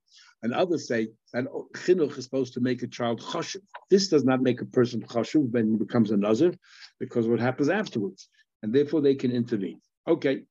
And 0.43 0.55
others 0.55 0.89
say 0.89 1.09
that 1.33 1.45
chinuch 1.75 2.17
is 2.17 2.25
supposed 2.25 2.55
to 2.55 2.61
make 2.61 2.83
a 2.83 2.87
child 2.87 3.21
chashuv. 3.21 3.63
This 3.91 4.09
does 4.09 4.25
not 4.25 4.41
make 4.41 4.61
a 4.63 4.67
person 4.67 5.03
chashuv 5.03 5.51
when 5.51 5.73
he 5.73 5.77
becomes 5.77 6.11
a 6.11 6.17
nazir, 6.17 6.55
because 6.99 7.29
what 7.29 7.41
happens 7.41 7.69
afterwards, 7.69 8.29
and 8.63 8.73
therefore 8.73 9.03
they 9.03 9.15
can 9.15 9.31
intervene. 9.31 9.81
Okay. 10.09 10.45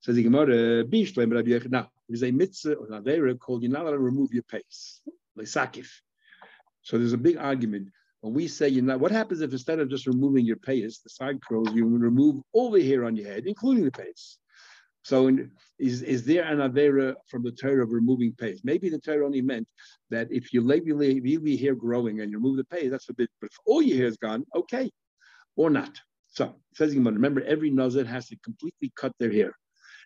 So 0.00 0.12
the 0.12 0.22
Gemara, 0.22 0.84
bishleim 0.84 1.34
rabbi 1.34 1.58
now 1.68 1.90
there's 2.08 2.22
a 2.22 2.30
mitzvah 2.30 2.74
or 2.74 2.86
avera 2.88 3.38
called 3.38 3.62
you're 3.62 3.72
not 3.72 3.82
allowed 3.82 3.92
to 3.92 3.98
remove 3.98 4.32
your 4.32 4.44
pace, 4.44 5.00
like 5.36 5.46
sakif. 5.46 5.88
So 6.82 6.96
there's 6.96 7.12
a 7.12 7.18
big 7.18 7.36
argument 7.36 7.88
when 8.20 8.32
we 8.32 8.48
say 8.48 8.68
you're 8.68 8.84
not. 8.84 9.00
What 9.00 9.12
happens 9.12 9.40
if 9.42 9.52
instead 9.52 9.78
of 9.78 9.90
just 9.90 10.06
removing 10.06 10.46
your 10.46 10.56
pace, 10.56 11.00
the 11.00 11.10
side 11.10 11.38
curls, 11.46 11.72
you 11.74 11.86
remove 11.86 12.42
the 12.54 12.88
hair 12.88 13.04
on 13.04 13.16
your 13.16 13.28
head, 13.28 13.44
including 13.46 13.84
the 13.84 13.90
pace? 13.90 14.38
So 15.02 15.28
is, 15.78 16.02
is 16.02 16.24
there 16.24 16.44
an 16.44 16.58
Avera 16.58 17.14
from 17.28 17.42
the 17.42 17.52
Torah 17.52 17.82
of 17.82 17.92
removing 17.92 18.32
pays? 18.32 18.60
Maybe 18.64 18.90
the 18.90 18.98
Torah 18.98 19.24
only 19.24 19.40
meant 19.40 19.68
that 20.10 20.28
if 20.30 20.52
you 20.52 20.60
leave, 20.60 20.86
your 20.86 21.58
hair 21.58 21.74
growing 21.74 22.20
and 22.20 22.30
you 22.30 22.38
remove 22.38 22.56
the 22.56 22.64
pay, 22.64 22.88
that's 22.88 23.08
a 23.08 23.14
bit, 23.14 23.30
but 23.40 23.50
if 23.50 23.56
all 23.64 23.80
your 23.80 23.96
hair 23.96 24.06
is 24.06 24.16
gone, 24.16 24.44
okay, 24.54 24.90
or 25.56 25.70
not. 25.70 25.98
So, 26.28 26.54
says 26.74 26.94
remember, 26.94 27.42
every 27.42 27.70
Nazir 27.70 28.04
has 28.04 28.28
to 28.28 28.36
completely 28.44 28.92
cut 28.96 29.12
their 29.18 29.32
hair 29.32 29.52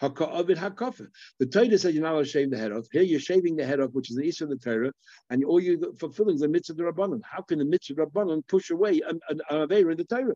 midrabanan. 0.00 1.10
The 1.38 1.46
Torah 1.46 1.78
says 1.78 1.94
you're 1.94 2.02
not 2.02 2.12
allowed 2.12 2.24
to 2.24 2.28
shave 2.28 2.50
the 2.50 2.58
head 2.58 2.72
off. 2.72 2.86
Here 2.90 3.02
you're 3.02 3.20
shaving 3.20 3.56
the 3.56 3.66
head 3.66 3.80
off, 3.80 3.90
which 3.92 4.10
is 4.10 4.16
the 4.16 4.22
East 4.22 4.40
of 4.40 4.48
the 4.48 4.56
Torah, 4.56 4.92
and 5.30 5.44
all 5.44 5.60
you're 5.60 5.92
fulfilling 5.98 6.36
is 6.36 6.40
the 6.40 6.48
mitzvah 6.48 6.72
of 6.72 6.76
the 6.78 6.84
Rabbanon. 6.84 7.20
How 7.24 7.42
can 7.42 7.58
the 7.58 7.64
mitzvah 7.64 8.02
of 8.02 8.12
the 8.12 8.20
Rabbanon 8.20 8.46
push 8.48 8.70
away 8.70 9.00
an, 9.06 9.20
an, 9.28 9.40
an 9.50 9.72
in 9.72 9.96
the 9.96 10.04
Torah? 10.04 10.34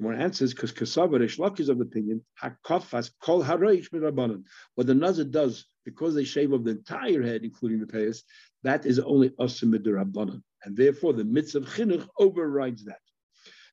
More 0.00 0.12
answers 0.12 0.54
because 0.54 0.72
Kasava 0.72 1.18
Rishlak 1.18 1.58
is 1.58 1.68
of 1.68 1.78
the 1.78 1.84
opinion 1.84 2.24
Hakafas 2.40 3.10
Kol 3.20 3.42
Hareish 3.42 3.90
Rabbanon. 3.90 4.44
What 4.76 4.86
the 4.86 4.94
Nazir 4.94 5.24
does 5.24 5.66
because 5.84 6.14
they 6.14 6.24
shave 6.24 6.52
off 6.52 6.62
the 6.62 6.72
entire 6.72 7.22
head, 7.22 7.42
including 7.42 7.80
the 7.80 7.86
payas, 7.86 8.22
that 8.62 8.86
is 8.86 8.98
only 9.00 9.30
Asim 9.30 9.74
Rabbanon, 9.74 10.42
and 10.64 10.76
therefore 10.76 11.14
the 11.14 11.24
mitzvah 11.24 11.58
of 11.58 11.64
Chinuch 11.64 12.06
overrides 12.18 12.84
that. 12.84 13.00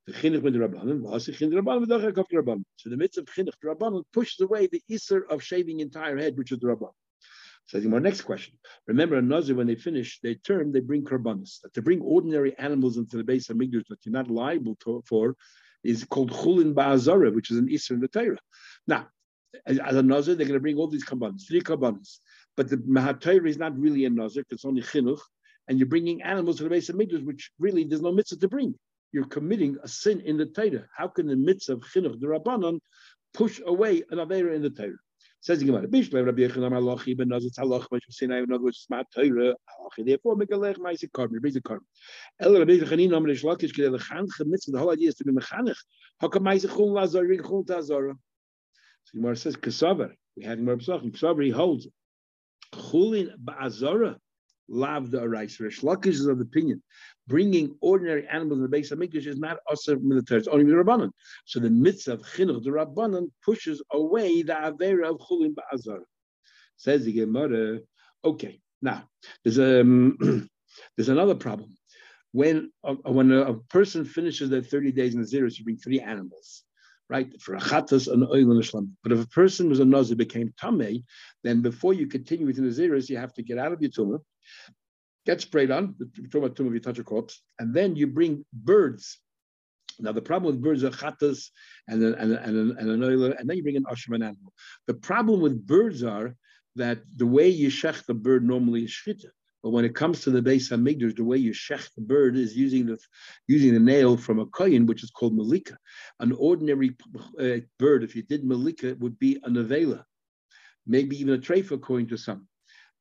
The 0.07 0.13
chinuch 0.13 0.43
with 0.43 0.53
the 0.53 0.59
rabbanon, 0.59 1.01
rabbanon. 1.01 2.63
So 2.75 2.89
the 2.89 2.97
mitzvah 2.97 3.21
of 3.21 3.27
chinuch 3.27 3.53
rabbanon 3.63 4.03
pushes 4.13 4.39
away 4.39 4.67
the 4.67 4.81
iser 4.91 5.25
of 5.29 5.41
shaving 5.41 5.79
entire 5.79 6.17
head, 6.17 6.37
which 6.37 6.51
is 6.51 6.59
the 6.59 6.67
rabbanon. 6.67 6.91
So 7.67 7.79
I 7.79 7.81
think 7.81 7.93
our 7.93 7.99
next 7.99 8.21
question. 8.21 8.53
Remember, 8.85 9.15
a 9.15 9.21
nazir 9.21 9.55
when 9.55 9.65
they 9.65 9.75
finish 9.75 10.19
their 10.21 10.35
term, 10.35 10.71
they 10.71 10.81
bring 10.81 11.03
karbanos. 11.03 11.59
To 11.73 11.81
bring 11.81 12.01
ordinary 12.01 12.55
animals 12.59 12.97
into 12.97 13.17
the 13.17 13.23
base 13.23 13.49
of 13.49 13.57
migdus 13.57 13.87
that 13.89 14.05
you're 14.05 14.13
not 14.13 14.29
liable 14.29 14.75
to, 14.83 15.01
for, 15.07 15.35
is 15.83 16.03
called 16.03 16.31
Chulin 16.31 16.75
Ba'azara, 16.75 17.33
which 17.33 17.49
is 17.49 17.57
an 17.57 17.67
Isra 17.69 17.91
in 17.91 17.99
the 18.01 18.07
Torah. 18.07 18.37
Now, 18.85 19.07
as, 19.65 19.79
as 19.79 19.95
a 19.95 20.03
Nazir, 20.03 20.35
they're 20.35 20.45
going 20.45 20.59
to 20.59 20.61
bring 20.61 20.77
all 20.77 20.87
these 20.87 21.05
kabbanas, 21.05 21.47
three 21.47 21.61
kabbanas. 21.61 22.19
But 22.55 22.69
the 22.69 22.77
Mahatayr 22.77 23.47
is 23.47 23.57
not 23.57 23.75
really 23.77 24.05
a 24.05 24.11
Nazir, 24.11 24.43
it's 24.51 24.65
only 24.65 24.83
Chinuch, 24.83 25.21
and 25.67 25.79
you're 25.79 25.87
bringing 25.87 26.21
animals 26.21 26.57
to 26.57 26.63
the 26.63 26.69
base 26.69 26.89
of 26.89 26.95
Midrash, 26.95 27.23
which 27.23 27.49
really 27.57 27.83
there's 27.83 28.01
no 28.01 28.11
mitzvah 28.11 28.37
to 28.37 28.47
bring. 28.47 28.75
You're 29.15 29.23
committing 29.27 29.77
a 29.81 29.87
sin 29.87 30.19
in 30.19 30.35
the 30.35 30.45
Torah. 30.45 30.89
How 30.93 31.07
can 31.07 31.27
the 31.27 31.37
mitzvah 31.37 31.75
of 31.75 31.79
Chinuch, 31.83 32.19
the 32.19 32.27
Rabbanon, 32.27 32.81
push 33.33 33.61
away 33.65 34.03
an 34.09 34.17
Avera 34.17 34.53
in 34.53 34.61
the 34.61 34.69
Torah? 34.69 34.97
Says 35.39 35.59
the 35.59 35.67
Gemara, 35.67 35.87
Bishle 35.87 36.25
Rabbi 36.25 36.41
Yechon 36.41 36.67
Amar 36.67 36.81
Ben 36.81 37.29
which 37.89 38.03
was 38.07 38.17
Sinai, 38.17 38.39
in 38.39 38.51
other 38.51 38.61
words, 38.61 38.79
Smat 38.79 39.07
Torah, 39.15 39.55
therefore 39.97 40.35
make 40.35 40.51
a 40.51 40.57
lech, 40.57 40.75
Maisi 40.79 41.09
Karm, 41.09 41.29
brings 41.39 41.55
a 41.55 41.61
Karm. 41.61 41.79
El 42.41 42.59
Rabbi 42.59 42.73
Yechonin 42.73 43.15
Amar 43.15 43.29
Shlakish, 43.29 43.71
Kedel 43.71 43.97
Lechanch, 43.97 44.45
mitzvah, 44.45 44.73
the 44.73 44.79
whole 44.79 44.91
idea 44.91 45.07
is 45.07 45.15
to 45.15 45.23
be 45.23 45.31
Mechanech. 45.31 45.77
Come 46.19 46.43
Maisi 46.43 46.67
Chul 46.67 46.91
Lazar, 46.91 47.25
Ring 47.25 47.39
Chul 47.39 47.65
Tazara? 47.65 48.15
So 49.05 49.11
Gemara 49.13 49.37
says, 49.37 49.55
Kasavar, 49.55 50.11
we 50.35 50.43
had 50.43 50.57
Gemara 50.57 50.75
Pesachim, 50.75 51.13
Kasavar, 51.13 51.45
he 51.45 51.51
holds 51.51 51.87
Chulin 52.73 53.31
ba'azara 53.41 54.17
lav 54.67 55.11
the 55.11 55.19
arais. 55.21 55.59
Rish 55.59 55.81
Lakish 55.81 56.07
is 56.07 56.25
of 56.25 56.37
the 56.37 56.43
opinion 56.43 56.81
bringing 57.27 57.75
ordinary 57.81 58.27
animals 58.27 58.57
in 58.57 58.63
the 58.63 58.69
base 58.69 58.91
of 58.91 58.99
Mikdash 58.99 59.27
is 59.27 59.39
not 59.39 59.57
also 59.69 59.95
military, 59.97 60.39
it's 60.39 60.47
only 60.47 60.65
the 60.65 60.71
Rabbanan. 60.71 61.11
So 61.45 61.59
the 61.59 61.69
mitzvah 61.69 62.13
of 62.13 62.21
chinuch, 62.21 62.63
the 62.63 62.69
Rabbanan, 62.71 63.31
pushes 63.43 63.81
away 63.91 64.43
the 64.43 64.53
avera 64.53 65.09
of 65.09 65.19
chulin 65.19 65.53
ba'azar. 65.55 65.99
Says 66.77 67.05
the 67.05 67.13
Gemara. 67.13 67.79
Okay, 68.23 68.59
now 68.81 69.03
there's 69.43 69.57
a 69.57 69.81
um, 69.81 70.49
there's 70.97 71.09
another 71.09 71.35
problem. 71.35 71.75
When 72.31 72.71
uh, 72.83 72.95
when 73.05 73.31
a, 73.31 73.41
a, 73.41 73.53
person 73.53 74.03
finishes 74.03 74.49
their 74.49 74.61
30 74.61 74.91
days 74.91 75.13
in 75.15 75.21
the 75.21 75.27
zero, 75.27 75.49
you 75.49 75.63
bring 75.63 75.77
three 75.77 75.99
animals 75.99 76.63
right? 77.07 77.39
For 77.39 77.53
a 77.53 77.59
chatas 77.59 78.11
and 78.11 78.23
oil 78.23 78.49
and 78.51 78.63
a 78.63 78.65
shlam. 78.65 78.89
But 79.03 79.11
if 79.11 79.23
a 79.23 79.27
person 79.27 79.69
was 79.69 79.79
a 79.79 79.85
nazir 79.85 80.15
became 80.15 80.51
tamei, 80.59 81.03
then 81.43 81.61
before 81.61 81.93
you 81.93 82.07
continue 82.07 82.47
with 82.47 82.55
the 82.55 82.63
naziris, 82.63 83.09
you 83.09 83.17
have 83.17 83.31
to 83.35 83.43
get 83.43 83.59
out 83.59 83.71
of 83.71 83.79
your 83.79 83.91
tumah, 83.91 84.19
get 85.25 85.41
sprayed 85.41 85.71
on, 85.71 85.95
tumah 86.29 86.49
tumah 86.49 86.73
you 86.73 86.79
touch 86.79 86.99
a 86.99 87.03
corpse, 87.03 87.41
and 87.59 87.73
then 87.73 87.95
you 87.95 88.07
bring 88.07 88.45
birds. 88.53 89.19
Now 89.99 90.11
the 90.11 90.21
problem 90.21 90.53
with 90.53 90.63
birds 90.63 90.83
are 90.83 90.91
chatas 90.91 91.49
and 91.87 92.03
and 92.03 92.33
and 92.33 92.57
and, 92.57 92.79
and 92.79 92.89
an 92.89 93.03
oil, 93.03 93.33
and 93.37 93.49
then 93.49 93.57
you 93.57 93.63
bring 93.63 93.77
an 93.77 93.85
ashram 93.85 94.15
animal. 94.15 94.53
The 94.87 94.93
problem 94.93 95.41
with 95.41 95.65
birds 95.65 96.03
are 96.03 96.35
that 96.75 96.99
the 97.15 97.25
way 97.25 97.47
you 97.49 97.69
shech 97.69 98.05
the 98.05 98.13
bird 98.13 98.45
normally 98.45 98.83
is 98.83 98.91
shchita. 98.91 99.29
But 99.63 99.71
when 99.71 99.85
it 99.85 99.95
comes 99.95 100.21
to 100.21 100.29
the 100.29 100.43
base 100.43 100.69
hamigdash, 100.69 101.15
the 101.15 101.23
way 101.23 101.37
you 101.37 101.51
shech 101.51 101.89
the 101.95 102.01
bird 102.01 102.35
is 102.35 102.55
using 102.55 102.85
the 102.85 102.99
using 103.47 103.73
the 103.73 103.79
nail 103.79 104.15
from 104.15 104.37
a 104.39 104.45
koyin, 104.45 104.85
which 104.85 105.03
is 105.03 105.09
called 105.09 105.35
malika. 105.35 105.75
An 106.19 106.33
ordinary 106.33 106.95
uh, 107.39 107.61
bird, 107.79 108.03
if 108.03 108.15
you 108.15 108.21
did 108.21 108.45
malika, 108.45 108.95
would 108.99 109.17
be 109.17 109.37
a 109.43 109.49
nevela, 109.49 110.03
maybe 110.85 111.19
even 111.19 111.33
a 111.33 111.39
treifa 111.39 111.71
according 111.71 112.09
to 112.09 112.17
some. 112.17 112.47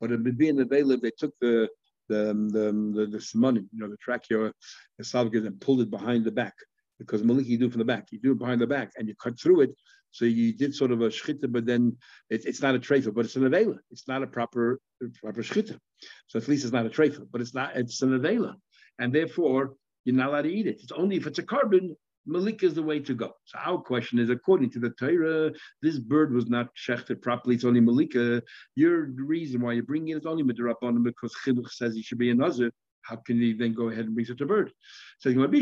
But 0.04 0.12
it 0.12 0.23
would 0.23 0.37
be 0.37 0.50
a 0.50 0.52
nevela 0.52 0.96
if 0.96 1.00
they 1.00 1.12
took 1.16 1.32
the 1.40 1.66
the 2.11 2.32
um, 2.32 2.54
um, 2.54 2.92
the 2.92 3.06
the, 3.06 3.12
the 3.12 3.20
simony, 3.23 3.62
you 3.73 3.80
know, 3.80 3.88
the 3.88 3.96
trachea, 3.96 4.37
the 4.38 4.52
esophagus, 4.99 5.46
and 5.46 5.58
pulled 5.58 5.80
it 5.80 5.90
behind 5.90 6.26
the 6.26 6.30
back. 6.30 6.52
Because 6.99 7.23
Maliki 7.23 7.46
you 7.46 7.56
do 7.56 7.70
from 7.70 7.78
the 7.78 7.87
back, 7.87 8.08
you 8.11 8.18
do 8.20 8.32
it 8.32 8.38
behind 8.38 8.61
the 8.61 8.66
back, 8.66 8.92
and 8.99 9.08
you 9.08 9.14
cut 9.14 9.40
through 9.40 9.62
it. 9.62 9.70
So 10.11 10.26
you 10.26 10.52
did 10.52 10.75
sort 10.75 10.92
of 10.92 11.00
a 11.00 11.08
shchita, 11.08 11.50
but 11.50 11.64
then 11.64 11.96
it, 12.28 12.44
it's 12.44 12.61
not 12.61 12.75
a 12.75 12.78
treifa, 12.78 13.14
but 13.14 13.25
it's 13.25 13.37
an 13.37 13.44
avela. 13.44 13.78
It's 13.90 14.06
not 14.06 14.23
a 14.23 14.26
proper 14.26 14.78
proper 15.23 15.42
shchita. 15.42 15.78
So 16.26 16.38
at 16.38 16.49
least 16.49 16.64
it's 16.64 16.75
not 16.75 16.84
a 16.84 16.90
treifa, 16.90 17.26
but 17.32 17.40
it's 17.40 17.54
not. 17.54 17.75
It's 17.75 18.02
an 18.02 18.11
avela, 18.11 18.56
and 18.99 19.11
therefore 19.11 19.73
you're 20.04 20.16
not 20.16 20.28
allowed 20.28 20.42
to 20.42 20.52
eat 20.52 20.66
it. 20.66 20.80
It's 20.82 20.92
only 20.92 21.16
if 21.16 21.26
it's 21.26 21.38
a 21.38 21.42
carbon. 21.42 21.96
Malik 22.26 22.62
is 22.62 22.75
the 22.75 22.83
way 22.83 23.00
to 23.00 23.14
go. 23.14 23.33
So 23.45 23.59
our 23.59 23.78
question 23.78 24.19
is, 24.19 24.31
according 24.31 24.71
to 24.71 24.78
the 24.78 24.90
Torah, 24.90 25.52
this 25.83 25.99
bird 25.99 26.33
was 26.33 26.47
not 26.47 26.69
shechted 26.75 27.21
properly. 27.21 27.54
It's 27.54 27.64
only 27.64 27.81
malika. 27.81 28.37
Uh, 28.37 28.40
your 28.75 29.07
reason 29.16 29.61
why 29.61 29.73
you're 29.73 29.85
bringing 29.85 30.09
it 30.09 30.19
is 30.19 30.26
only 30.26 30.43
midrabanan 30.43 31.02
because 31.02 31.35
chinuch 31.45 31.71
says 31.71 31.95
he 31.95 32.02
should 32.02 32.19
be 32.19 32.31
a 32.31 32.35
nazir 32.35 32.71
how 33.04 33.16
can 33.16 33.40
he 33.40 33.52
then 33.52 33.75
go 33.75 33.88
ahead 33.88 34.07
and 34.07 34.14
bring 34.14 34.26
such 34.26 34.40
a 34.40 34.47
bird? 34.47 34.73
So 35.19 35.31
therefore, 35.31 35.52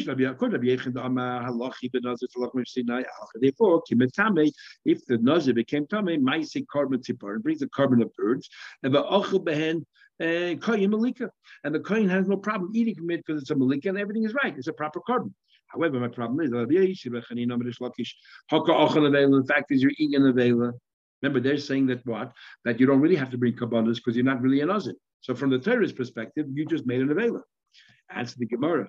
if 4.85 5.07
the 5.07 5.19
nazir 5.19 5.55
became 5.55 5.87
tame, 5.87 6.25
maisi 6.25 6.67
carbon 6.67 7.01
tzipar 7.01 7.35
and 7.35 7.43
brings 7.43 7.63
a 7.63 7.69
carbon 7.69 8.03
of 8.03 8.15
birds, 8.15 8.49
and 8.83 8.95
the 8.95 9.03
ochel 9.03 9.45
behen 9.45 9.85
eh, 10.21 10.55
koyin 10.55 10.91
malika, 10.91 11.31
and 11.65 11.75
the 11.75 11.81
koyin 11.81 12.09
has 12.09 12.29
no 12.29 12.37
problem 12.37 12.71
eating 12.75 12.95
from 12.95 13.11
it 13.11 13.25
because 13.27 13.43
it's 13.43 13.51
a 13.51 13.57
malika 13.57 13.89
and 13.89 13.99
everything 13.99 14.25
is 14.25 14.35
right. 14.35 14.57
It's 14.57 14.69
a 14.69 14.73
proper 14.73 15.01
carbon. 15.01 15.35
However, 15.73 16.01
my 16.01 16.09
problem 16.09 16.41
is 16.41 16.51
the 16.51 16.67
fact 19.49 19.71
is 19.71 19.83
you're 19.83 19.93
eating 19.99 20.15
an 20.17 20.33
avela. 20.33 20.73
Remember, 21.23 21.41
they're 21.41 21.57
saying 21.57 21.87
that 21.87 22.05
what? 22.05 22.33
That 22.65 22.81
you 22.81 22.87
don't 22.87 23.01
really 23.01 23.17
have 23.17 23.31
to 23.31 23.39
bring 23.39 23.55
kabbalas 23.55 23.97
because 23.97 24.17
you're 24.17 24.25
not 24.25 24.43
really 24.43 24.61
an 24.61 24.69
nazir. 24.69 24.95
So 25.23 25.35
from 25.35 25.51
the 25.51 25.59
Torah's 25.59 25.93
perspective, 25.93 26.47
you 26.53 26.67
just 26.67 26.85
made 26.85 27.01
an 27.01 27.09
Avela. 27.09 27.43
Answer 28.11 28.37
the 28.39 28.47
Gemara. 28.47 28.89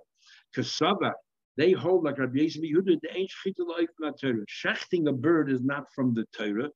Kasava, 0.56 1.12
they 1.58 1.72
hold 1.72 2.04
like 2.04 2.18
Rabbi 2.18 2.40
Yisrael 2.40 2.74
Yehuda, 2.74 3.00
the 3.02 3.16
ain't 3.16 3.30
shchita 3.30 3.88
not 4.00 4.20
Torah. 4.20 4.44
Shechting 4.48 5.08
a 5.08 5.14
bird 5.14 5.52
is 5.52 5.62
not 5.62 5.86
from 5.96 6.14
the 6.14 6.26
Torah. 6.36 6.70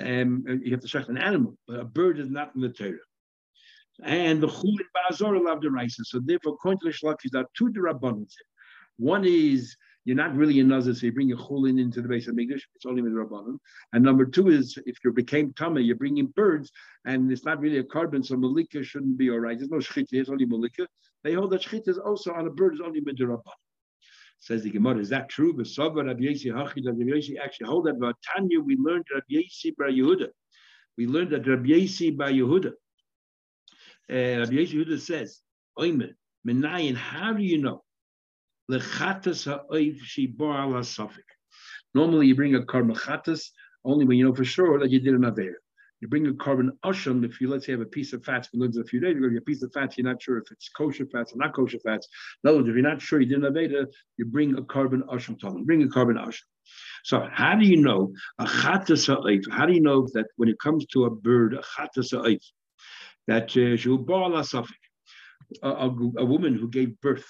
Um, 0.00 0.44
you 0.62 0.72
have 0.72 0.80
to 0.80 0.88
shecht 0.88 1.08
an 1.08 1.18
animal, 1.18 1.56
but 1.66 1.80
a 1.80 1.84
bird 1.84 2.18
is 2.18 2.28
not 2.28 2.52
from 2.52 2.62
the 2.62 2.70
Torah. 2.70 2.98
And 4.02 4.40
the 4.40 4.48
chulin 4.48 4.86
ba'azor 4.96 5.44
love 5.44 5.60
the 5.60 5.70
rice. 5.70 5.96
So 6.02 6.20
therefore, 6.20 6.54
according 6.54 6.80
to 6.80 6.86
the 6.86 6.92
shlakis, 6.92 7.30
there 7.32 7.42
are 7.42 7.48
two 7.56 7.70
derabbanans. 7.70 8.32
One 8.98 9.24
is 9.24 9.76
you're 10.04 10.16
not 10.16 10.34
really 10.34 10.58
a 10.60 10.64
nazir, 10.64 10.94
so 10.94 11.06
you 11.06 11.12
bring 11.12 11.28
your 11.28 11.38
chulin 11.38 11.78
into 11.78 12.00
the 12.00 12.08
base 12.08 12.28
of 12.28 12.38
English. 12.38 12.66
It's 12.74 12.86
only 12.86 13.02
with 13.02 13.12
rabbanon. 13.12 13.58
And 13.92 14.02
number 14.02 14.24
two 14.24 14.48
is 14.48 14.78
if 14.86 14.96
you 15.04 15.12
became 15.12 15.52
tama, 15.52 15.80
you're 15.80 15.96
bringing 15.96 16.26
birds, 16.28 16.72
and 17.04 17.30
it's 17.30 17.44
not 17.44 17.60
really 17.60 17.78
a 17.78 17.84
carbon, 17.84 18.22
so 18.22 18.36
malika 18.36 18.82
shouldn't 18.82 19.18
be 19.18 19.30
all 19.30 19.38
right. 19.38 19.58
There's 19.58 19.70
no 19.70 19.78
shchita, 19.78 20.08
it's 20.12 20.30
only 20.30 20.46
malika. 20.46 20.86
They 21.24 21.34
hold 21.34 21.50
that 21.50 21.62
shchita 21.62 21.88
is 21.88 21.98
also 21.98 22.32
on 22.32 22.46
a 22.46 22.50
bird 22.50 22.74
is 22.74 22.80
only 22.80 23.00
with 23.00 23.18
rabbanon. 23.18 23.42
Says 24.40 24.62
the 24.62 24.70
Gemara, 24.70 24.98
is 24.98 25.08
that 25.10 25.28
true? 25.28 25.52
V'sava 25.52 26.06
Rabbi 26.06 26.20
Yesi 26.20 26.46
Hachi, 26.46 26.86
Rabbi 26.86 27.02
Yesi 27.02 27.38
actually 27.38 27.66
hold 27.66 27.86
that. 27.86 27.98
But 27.98 28.16
Tanya, 28.22 28.60
we 28.60 28.76
learned 28.76 29.04
Rabbi 29.12 29.42
Yesi 29.42 29.74
Yehuda. 29.76 30.28
We 30.96 31.06
learned 31.06 31.30
that 31.30 31.46
Rabbi 31.46 31.68
Yesi 31.68 32.16
Bar 32.16 32.28
Yehuda. 32.30 32.68
Uh, 34.10 34.40
Rabbi 34.40 34.52
Yesi 34.52 34.74
Yehuda 34.74 35.00
says, 35.00 35.40
Oimer, 35.78 36.14
Menayin, 36.46 36.94
how 36.94 37.32
do 37.32 37.42
you 37.42 37.58
know? 37.58 37.82
Normally, 38.70 39.86
you 42.26 42.34
bring 42.34 42.54
a 42.54 42.62
carbon 42.66 42.94
chatas 42.94 43.48
only 43.84 44.04
when 44.04 44.18
you 44.18 44.26
know 44.26 44.34
for 44.34 44.44
sure 44.44 44.78
that 44.78 44.90
you 44.90 45.00
did 45.00 45.14
an 45.14 45.24
aver. 45.24 45.58
You 46.00 46.08
bring 46.08 46.26
a 46.26 46.34
carbon 46.34 46.72
asham 46.84 47.24
if 47.24 47.40
you 47.40 47.48
let's 47.48 47.64
say 47.64 47.72
have 47.72 47.80
a 47.80 47.86
piece 47.86 48.12
of 48.12 48.22
fats 48.24 48.48
for 48.48 48.62
a 48.62 48.84
few 48.84 49.00
days, 49.00 49.16
you 49.16 49.30
get 49.30 49.38
a 49.38 49.40
piece 49.40 49.62
of 49.62 49.72
fats, 49.72 49.96
you're 49.96 50.06
not 50.06 50.22
sure 50.22 50.36
if 50.36 50.52
it's 50.52 50.68
kosher 50.68 51.06
fats 51.06 51.32
or 51.32 51.38
not 51.38 51.54
kosher 51.54 51.78
fats. 51.78 52.08
In 52.44 52.48
other 52.48 52.58
words, 52.58 52.68
if 52.68 52.74
you're 52.74 52.84
not 52.84 53.00
sure 53.00 53.20
you 53.20 53.26
did 53.26 53.42
an 53.42 53.50
aveda, 53.52 53.86
you 54.18 54.26
bring 54.26 54.58
a 54.58 54.62
carbon 54.62 55.02
asham 55.10 55.38
talon, 55.38 55.64
bring 55.64 55.82
a 55.82 55.88
carbon 55.88 56.16
asham. 56.16 56.42
So 57.04 57.26
how 57.32 57.54
do 57.56 57.66
you 57.66 57.78
know 57.78 58.12
a 58.38 58.44
chatas 58.44 59.08
How 59.50 59.66
do 59.66 59.72
you 59.72 59.80
know 59.80 60.06
that 60.12 60.26
when 60.36 60.50
it 60.50 60.60
comes 60.60 60.84
to 60.92 61.06
a 61.06 61.10
bird, 61.10 61.54
a 61.54 61.62
chatas 61.62 62.12
that 63.26 63.56
uh, 63.56 63.76
a, 65.62 65.68
a, 65.68 65.88
a 66.18 66.24
woman 66.24 66.54
who 66.54 66.68
gave 66.68 67.00
birth 67.00 67.26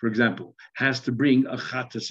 for 0.00 0.06
example, 0.06 0.56
has 0.74 1.00
to 1.00 1.12
bring 1.12 1.46
a 1.46 1.56
chatas 1.56 2.10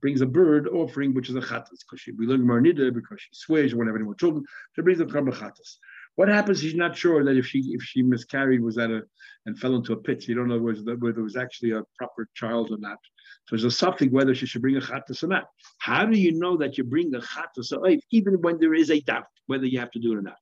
brings 0.00 0.20
a 0.20 0.26
bird 0.26 0.66
offering, 0.68 1.14
which 1.14 1.28
is 1.28 1.36
a 1.36 1.40
chatas, 1.40 1.78
because 1.80 2.00
she 2.00 2.10
we 2.12 2.26
learn 2.26 2.42
marnida 2.42 2.92
because 2.92 3.20
she 3.20 3.28
swears 3.32 3.70
she 3.70 3.76
won't 3.76 3.88
have 3.88 3.94
any 3.94 4.04
more 4.04 4.16
children. 4.16 4.44
She 4.74 4.82
brings 4.82 5.00
a 5.00 5.06
chatas. 5.06 5.76
What 6.16 6.28
happens? 6.28 6.60
She's 6.60 6.74
not 6.74 6.96
sure 6.96 7.24
that 7.24 7.36
if 7.36 7.46
she 7.46 7.60
if 7.72 7.82
she 7.82 8.02
miscarried 8.02 8.60
was 8.60 8.74
that 8.74 8.90
a 8.90 9.02
and 9.46 9.56
fell 9.56 9.76
into 9.76 9.92
a 9.92 9.96
pit. 9.96 10.26
You 10.26 10.34
don't 10.34 10.48
know 10.48 10.58
whether, 10.58 10.96
whether 10.96 11.20
it 11.20 11.22
was 11.22 11.36
actually 11.36 11.70
a 11.70 11.84
proper 11.96 12.28
child 12.34 12.72
or 12.72 12.78
not. 12.78 12.98
So 13.46 13.56
there's 13.56 13.64
a 13.64 13.70
something 13.70 14.10
whether 14.10 14.34
she 14.34 14.46
should 14.46 14.62
bring 14.62 14.76
a 14.76 14.80
chatas 14.80 15.22
or 15.22 15.28
not. 15.28 15.44
How 15.78 16.04
do 16.06 16.18
you 16.18 16.32
know 16.32 16.56
that 16.56 16.76
you 16.78 16.84
bring 16.84 17.14
a 17.14 17.20
chatas 17.20 17.72
even 18.10 18.42
when 18.42 18.58
there 18.58 18.74
is 18.74 18.90
a 18.90 19.00
doubt 19.00 19.26
whether 19.46 19.66
you 19.66 19.78
have 19.78 19.92
to 19.92 20.00
do 20.00 20.12
it 20.12 20.18
or 20.18 20.22
not? 20.22 20.36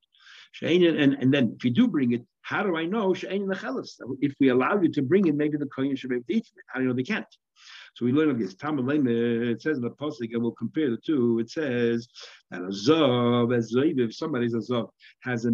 And, 0.62 1.14
and 1.14 1.33
then 1.33 1.54
if 1.57 1.64
you 1.64 1.71
do 1.71 1.87
bring 1.87 2.12
it, 2.12 2.25
how 2.49 2.62
do 2.62 2.76
I 2.76 2.87
know 2.87 3.12
If 3.12 4.33
we 4.40 4.49
allow 4.49 4.81
you 4.81 4.90
to 4.93 5.02
bring 5.02 5.26
it, 5.26 5.35
maybe 5.35 5.59
the 5.59 5.67
kohen 5.67 5.95
should 5.97 6.09
be 6.09 6.17
able 6.17 6.25
to 6.25 6.33
eat 6.33 6.47
it. 6.47 6.64
How 6.69 6.78
do 6.78 6.85
you 6.85 6.88
know 6.88 6.95
they 6.95 7.02
can't? 7.02 7.26
So 7.95 8.07
we 8.07 8.12
learn 8.12 8.31
of 8.31 8.38
this. 8.38 8.55
It 8.55 9.61
says 9.61 9.76
in 9.76 9.83
the 9.83 9.90
Pasuk, 9.90 10.33
and 10.33 10.40
we'll 10.40 10.52
compare 10.52 10.88
the 10.90 10.97
two. 10.97 11.40
It 11.40 11.50
says 11.50 12.09
that 12.50 12.62
a 12.62 13.52
as 13.55 13.75
if 13.76 14.14
somebody's 14.14 14.55
a 14.55 14.59
Zav, 14.59 14.88
has 15.25 15.45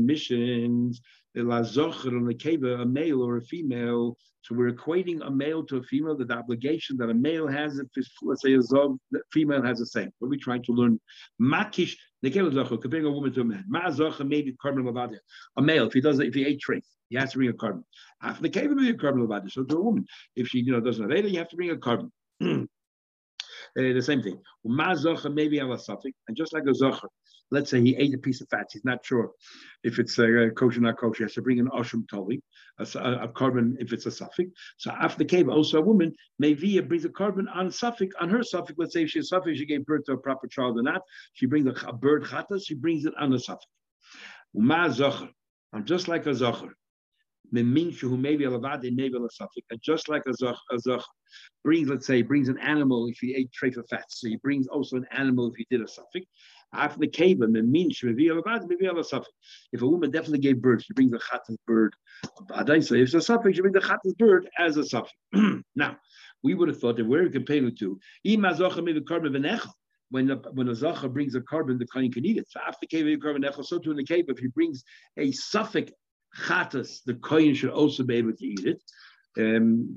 a 1.37 1.41
mission, 1.43 2.81
a 2.81 2.87
male 2.87 3.23
or 3.23 3.37
a 3.37 3.43
female. 3.43 4.17
So 4.43 4.55
we're 4.55 4.73
equating 4.73 5.27
a 5.27 5.31
male 5.31 5.65
to 5.65 5.79
a 5.79 5.83
female, 5.83 6.17
that 6.19 6.29
the 6.29 6.35
obligation 6.35 6.97
that 6.99 7.09
a 7.09 7.15
male 7.15 7.49
has, 7.49 7.79
if 7.79 7.89
let's 8.23 8.43
say 8.43 8.53
a 8.53 8.59
Zav, 8.59 8.99
the 9.11 9.21
female 9.33 9.63
has 9.63 9.79
the 9.79 9.87
same. 9.87 10.11
What 10.19 10.27
are 10.27 10.31
we 10.31 10.39
trying 10.39 10.63
to 10.65 10.73
learn? 10.73 11.01
Makish 11.41 11.97
comparing 12.23 13.07
a 13.07 13.11
woman 13.11 13.33
to 13.33 13.41
a 13.41 13.45
man. 13.45 13.65
Ma 13.69 13.87
zocher, 13.89 14.27
maybe 14.27 14.55
carbon 14.61 15.19
A 15.57 15.63
male, 15.63 15.87
if 15.87 15.93
he 15.93 16.01
does 16.01 16.21
if 16.21 16.35
he 16.35 16.45
ate 16.45 16.61
trace, 16.61 16.97
he 17.09 17.17
has 17.17 17.33
to 17.33 17.39
bring 17.39 17.51
a 17.51 17.55
carbon. 17.55 17.85
After 18.23 18.43
the 18.43 18.49
cave, 18.49 18.71
maybe 18.71 18.91
a 18.91 18.95
carbon 18.95 19.29
So 19.49 19.65
to 19.65 19.77
a 19.77 19.83
woman, 19.83 20.07
if 20.37 20.49
she 20.49 20.59
you 20.61 20.73
know 20.73 20.81
doesn't 20.81 21.03
have 21.03 21.13
Ada, 21.13 21.31
you 21.31 21.39
have 21.39 21.49
to 21.51 21.57
bring 21.57 21.71
a 21.71 21.77
carbon. 21.77 22.13
Eh, 23.77 23.93
the 23.93 24.03
same 24.03 24.23
thing. 24.23 24.39
Maybe 24.65 25.59
a 25.59 25.79
suffix, 25.79 26.17
and 26.29 26.37
just 26.37 26.53
like 26.53 26.63
a 26.65 26.71
zocher, 26.71 27.09
let's 27.51 27.71
say 27.71 27.81
he 27.81 27.97
ate 27.97 28.15
a 28.15 28.19
piece 28.19 28.41
of 28.41 28.49
fat, 28.49 28.69
he's 28.73 28.85
not 28.85 29.05
sure 29.05 29.31
if 29.83 29.99
it's 29.99 30.19
a 30.19 30.51
kosher 30.57 30.79
or 30.79 30.83
not 30.83 30.99
kosher, 30.99 31.19
he 31.19 31.25
has 31.25 31.35
to 31.35 31.43
bring 31.43 31.61
an 31.61 31.69
oshum 31.69 32.07
toli, 32.09 32.43
a, 32.79 32.83
a, 32.83 33.29
korban 33.29 33.77
if 33.79 33.93
it's 33.93 34.07
a 34.07 34.11
suffix. 34.11 34.51
So 34.79 34.91
after 34.91 35.19
the 35.19 35.25
cave, 35.25 35.49
also 35.49 35.79
a 35.79 35.83
woman, 35.83 36.15
maybe 36.39 36.81
brings 36.81 37.05
a 37.05 37.11
korban 37.11 37.47
on 37.55 37.71
suffix, 37.71 38.15
on 38.21 38.31
her 38.31 38.43
suffix. 38.43 38.75
Let's 38.79 38.93
say 38.93 39.03
if 39.03 39.11
she's 39.11 39.29
suffix, 39.29 39.59
she 39.59 39.67
gave 39.67 39.87
birth 39.87 40.05
to 40.07 40.13
a 40.13 40.19
proper 40.19 40.47
child 40.47 40.79
or 40.79 40.83
not, 40.83 41.03
she 41.35 41.47
brings 41.47 41.67
a, 41.67 41.87
a 41.87 41.93
bird 41.93 42.25
chatas, 42.25 42.67
she 42.67 42.75
brings 42.75 43.05
it 43.05 43.15
on 43.19 43.33
a 43.33 43.39
suffix. 43.39 43.67
Uma 44.55 44.89
zocher, 44.89 45.31
I'm 45.73 45.85
just 45.85 46.09
like 46.09 46.27
a 46.27 46.31
zocher. 46.31 46.71
Meminchu 47.53 48.19
maybe 48.19 48.45
alavad 48.45 48.83
maybe 48.95 49.17
suffix. 49.31 49.67
Just 49.83 50.09
like 50.09 50.23
a 50.27 50.31
zoch, 50.31 50.57
a 50.71 50.77
zoch 50.77 51.03
brings, 51.63 51.89
let's 51.89 52.07
say, 52.07 52.23
brings 52.23 52.49
an 52.49 52.59
animal 52.59 53.09
if 53.09 53.19
he 53.19 53.35
ate 53.35 53.51
trefa 53.53 53.87
fats. 53.89 54.21
So 54.21 54.29
he 54.29 54.37
brings 54.37 54.67
also 54.67 54.97
an 54.97 55.07
animal 55.13 55.51
if 55.51 55.57
he 55.57 55.67
did 55.71 55.81
a 55.81 55.89
suffix. 55.89 56.27
The. 56.73 58.17
If 59.73 59.83
a 59.83 59.87
woman 59.87 60.11
definitely 60.11 60.41
gave 60.41 60.61
birth, 60.61 60.85
she 60.85 60.95
brings 60.95 61.13
a 61.13 61.19
chatas 61.19 61.57
bird. 61.67 61.95
So 62.57 62.73
if 62.73 63.03
it's 63.03 63.15
a 63.15 63.21
suffix, 63.21 63.57
she 63.57 63.63
brings 63.63 63.75
the 63.75 63.81
chatas 63.81 64.17
bird 64.19 64.49
as 64.59 64.77
a 64.77 64.85
suffix. 64.85 65.15
now, 65.77 65.97
we 66.43 66.55
would 66.55 66.69
have 66.69 66.81
thought 66.81 66.97
that 66.97 67.07
where 67.07 67.23
we 67.23 67.31
compare 67.31 67.65
it 67.65 67.79
to, 67.79 67.99
when 70.11 70.31
a, 70.31 70.37
when 70.53 70.69
a 70.69 70.73
zacha 70.73 71.13
brings 71.13 71.35
a 71.35 71.41
korban, 71.41 71.79
the 71.79 71.87
kohen 71.87 72.13
can 72.13 72.25
eat 72.25 72.37
it. 72.37 72.49
So 72.49 72.61
after 72.67 72.87
cave 72.87 73.19
korban 73.19 73.65
so 73.65 73.79
too 73.79 73.91
in 73.91 73.97
the 73.97 74.05
cave, 74.05 74.27
if 74.29 74.39
he 74.39 74.49
brings 74.49 74.85
a 75.17 75.33
suffix 75.33 75.93
chatas, 76.37 77.03
the 77.05 77.15
kohen 77.15 77.55
should 77.55 77.71
also 77.71 78.03
be 78.03 78.17
able 78.17 78.33
to 78.33 78.47
eat 78.47 78.65
it. 78.65 78.83
Um, 79.37 79.95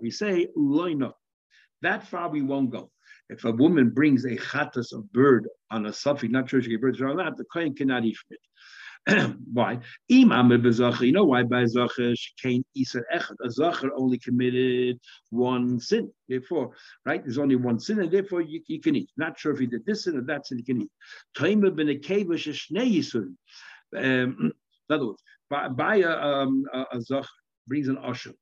we 0.00 0.10
say 0.10 0.48
loino. 0.56 1.12
That 1.82 2.06
far 2.08 2.30
we 2.30 2.42
won't 2.42 2.70
go. 2.70 2.90
If 3.28 3.44
a 3.44 3.52
woman 3.52 3.90
brings 3.90 4.24
a 4.24 4.36
chatas 4.36 4.92
of 4.92 5.12
bird 5.12 5.48
on 5.70 5.86
a 5.86 5.92
suffix, 5.92 6.32
not 6.32 6.48
sure 6.48 6.62
she 6.62 6.70
can 6.70 6.80
birds 6.80 7.00
or 7.00 7.14
not, 7.14 7.36
the 7.36 7.44
kohen 7.52 7.74
cannot 7.74 8.04
eat 8.04 8.16
from 8.16 8.36
it. 8.36 8.40
why? 9.52 9.78
Imam 10.10 10.50
you 10.50 11.12
know 11.12 11.24
why 11.24 11.44
by 11.44 11.62
Zacher 11.62 12.14
she 12.18 12.32
can't 12.42 12.66
Isar 12.76 13.04
Echad. 13.14 13.36
A 13.40 13.90
only 13.96 14.18
committed 14.18 14.98
one 15.30 15.78
sin. 15.78 16.10
Therefore, 16.28 16.72
right, 17.04 17.22
there's 17.22 17.38
only 17.38 17.54
one 17.54 17.78
sin, 17.78 18.00
and 18.00 18.10
therefore 18.10 18.40
you, 18.40 18.62
you 18.66 18.80
can 18.80 18.96
eat. 18.96 19.10
Not 19.16 19.38
sure 19.38 19.52
if 19.52 19.60
he 19.60 19.66
did 19.66 19.86
this 19.86 20.04
sin 20.04 20.16
or 20.16 20.22
that 20.22 20.46
sin, 20.46 20.58
you 20.58 20.64
can 20.64 20.82
eat. 20.82 20.90
Um, 23.96 24.52
in 24.88 24.94
other 24.94 25.06
words, 25.06 25.22
by 25.50 25.96
a, 25.96 26.10
um, 26.10 26.64
a, 26.72 26.98
a 26.98 27.22
brings 27.66 27.88
an 27.88 27.98
usher. 27.98 28.32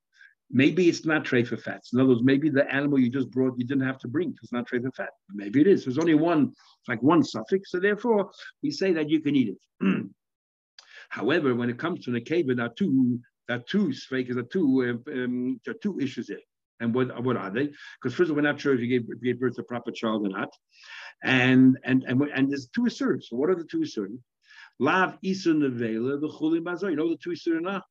Maybe 0.50 0.88
it's 0.88 1.04
not 1.04 1.24
tray 1.24 1.42
for 1.42 1.56
fats. 1.56 1.92
In 1.92 2.00
other 2.00 2.10
words, 2.10 2.22
maybe 2.22 2.50
the 2.50 2.70
animal 2.72 2.98
you 2.98 3.10
just 3.10 3.30
brought 3.30 3.58
you 3.58 3.66
didn't 3.66 3.86
have 3.86 3.98
to 4.00 4.08
bring 4.08 4.30
because 4.30 4.44
it's 4.44 4.52
not 4.52 4.66
tray 4.66 4.78
for 4.78 4.90
fat. 4.92 5.10
Maybe 5.32 5.60
it 5.60 5.66
is. 5.66 5.84
There's 5.84 5.98
only 5.98 6.14
one, 6.14 6.52
like 6.86 7.02
one 7.02 7.24
suffix. 7.24 7.70
So 7.70 7.80
therefore, 7.80 8.30
we 8.62 8.70
say 8.70 8.92
that 8.92 9.08
you 9.08 9.20
can 9.20 9.34
eat 9.34 9.56
it. 9.80 10.06
However, 11.08 11.54
when 11.54 11.70
it 11.70 11.78
comes 11.78 12.04
to 12.04 12.10
the 12.10 12.20
cave, 12.20 12.46
there 12.48 12.66
are 12.66 12.74
two, 12.76 13.20
there 13.48 13.58
are 13.58 13.62
two 13.68 13.92
there 14.10 14.38
are 14.38 14.42
two, 14.42 15.02
um, 15.08 15.60
there 15.64 15.74
are 15.74 15.78
two 15.82 15.98
issues 15.98 16.26
there. 16.26 16.38
And 16.80 16.94
what, 16.94 17.22
what 17.22 17.36
are 17.36 17.50
they? 17.50 17.70
Because 18.02 18.14
first 18.14 18.22
of 18.22 18.30
all, 18.30 18.36
we're 18.36 18.42
not 18.42 18.60
sure 18.60 18.74
if 18.74 18.80
you 18.80 18.88
gave, 18.88 19.22
gave 19.22 19.40
birth 19.40 19.54
to 19.56 19.62
a 19.62 19.64
proper 19.64 19.92
child 19.92 20.26
or 20.26 20.30
not. 20.30 20.50
And 21.22 21.78
and 21.84 22.04
and 22.04 22.20
and 22.20 22.50
there's 22.50 22.68
two 22.74 22.86
asserts. 22.86 23.30
So 23.30 23.36
what 23.36 23.48
are 23.48 23.54
the 23.54 23.64
two 23.64 23.82
asserts? 23.82 24.12
Lav 24.78 25.18
isun 25.24 25.58
nevela 25.58 26.20
the 26.20 26.28
chuli 26.28 26.60
mazor. 26.60 26.90
You 26.90 26.96
know 26.96 27.08
the 27.08 27.16
two 27.16 27.32
asserts 27.32 27.84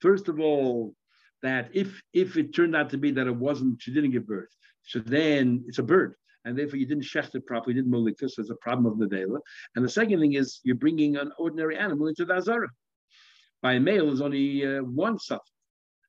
First 0.00 0.28
of 0.28 0.40
all, 0.40 0.94
that 1.42 1.70
if 1.72 2.00
if 2.12 2.36
it 2.36 2.54
turned 2.54 2.74
out 2.74 2.90
to 2.90 2.98
be 2.98 3.10
that 3.12 3.26
it 3.26 3.36
wasn't, 3.36 3.80
she 3.82 3.92
didn't 3.92 4.12
give 4.12 4.26
birth, 4.26 4.54
so 4.82 4.98
then 5.00 5.64
it's 5.66 5.78
a 5.78 5.82
bird 5.82 6.14
and 6.44 6.58
therefore 6.58 6.78
you 6.78 6.86
didn't 6.86 7.04
shecht 7.04 7.34
it 7.34 7.46
properly, 7.46 7.76
you 7.76 7.82
didn't 7.82 7.92
mulika, 7.92 8.28
so 8.28 8.40
it's 8.40 8.50
a 8.50 8.56
problem 8.56 8.86
of 8.86 8.98
the 8.98 9.06
nevela. 9.06 9.38
And 9.76 9.84
the 9.84 9.88
second 9.88 10.20
thing 10.20 10.34
is 10.34 10.60
you're 10.62 10.76
bringing 10.76 11.16
an 11.16 11.32
ordinary 11.38 11.76
animal 11.76 12.08
into 12.08 12.24
the 12.24 12.34
azara. 12.34 12.68
By 13.62 13.74
a 13.74 13.80
male, 13.80 14.06
there's 14.06 14.22
only 14.22 14.66
uh, 14.66 14.82
one 14.82 15.18
suffix, 15.18 15.50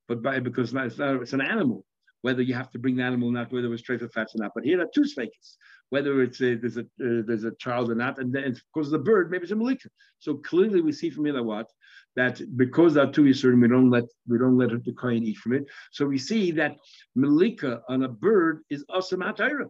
but 0.08 0.22
by 0.22 0.40
because 0.40 0.74
it's, 0.74 0.98
not, 0.98 1.22
it's, 1.22 1.34
an 1.34 1.42
animal, 1.42 1.86
whether 2.22 2.42
you 2.42 2.54
have 2.54 2.70
to 2.72 2.80
bring 2.80 2.96
the 2.96 3.04
animal 3.04 3.30
or 3.30 3.32
not, 3.32 3.52
whether 3.52 3.68
it 3.68 3.70
was 3.70 3.82
straight 3.82 4.00
for 4.00 4.10
fats 4.10 4.36
or 4.36 4.40
not. 4.40 4.52
But 4.54 4.64
here 4.64 4.82
are 4.82 4.88
two 4.94 5.06
sfakes, 5.06 5.58
whether 5.90 6.22
it's 6.22 6.42
a, 6.42 6.56
there's 6.56 6.78
a 6.78 6.82
uh, 6.82 7.24
there's 7.26 7.44
a 7.44 7.56
child 7.56 7.90
or 7.92 7.96
not, 7.96 8.20
and 8.20 8.34
then 8.34 8.56
because 8.74 8.88
of 8.88 8.92
the 8.92 9.00
bird, 9.00 9.32
maybe 9.32 9.44
it's 9.44 9.52
a 9.52 9.56
malika. 9.56 9.90
So 10.20 10.36
clearly 10.36 10.82
we 10.82 10.92
see 10.92 11.10
from 11.10 11.26
here 11.26 11.44
what 11.44 11.68
that 12.16 12.42
because 12.58 12.94
there 12.94 13.06
are 13.06 13.12
two 13.12 13.24
Yisurim, 13.24 13.62
we 13.62 13.68
don't 13.68 13.90
let 13.90 14.06
we 14.28 14.38
don't 14.38 14.58
let 14.58 14.70
the 14.84 14.94
kohen 14.94 15.24
eat 15.24 15.38
from 15.38 15.54
it. 15.54 15.66
So 15.92 16.06
we 16.06 16.18
see 16.18 16.52
that 16.52 16.78
malika 17.16 17.82
on 17.88 18.04
a 18.04 18.10
bird 18.10 18.62
is 18.70 18.86
awesome 18.90 19.22
atayra 19.22 19.70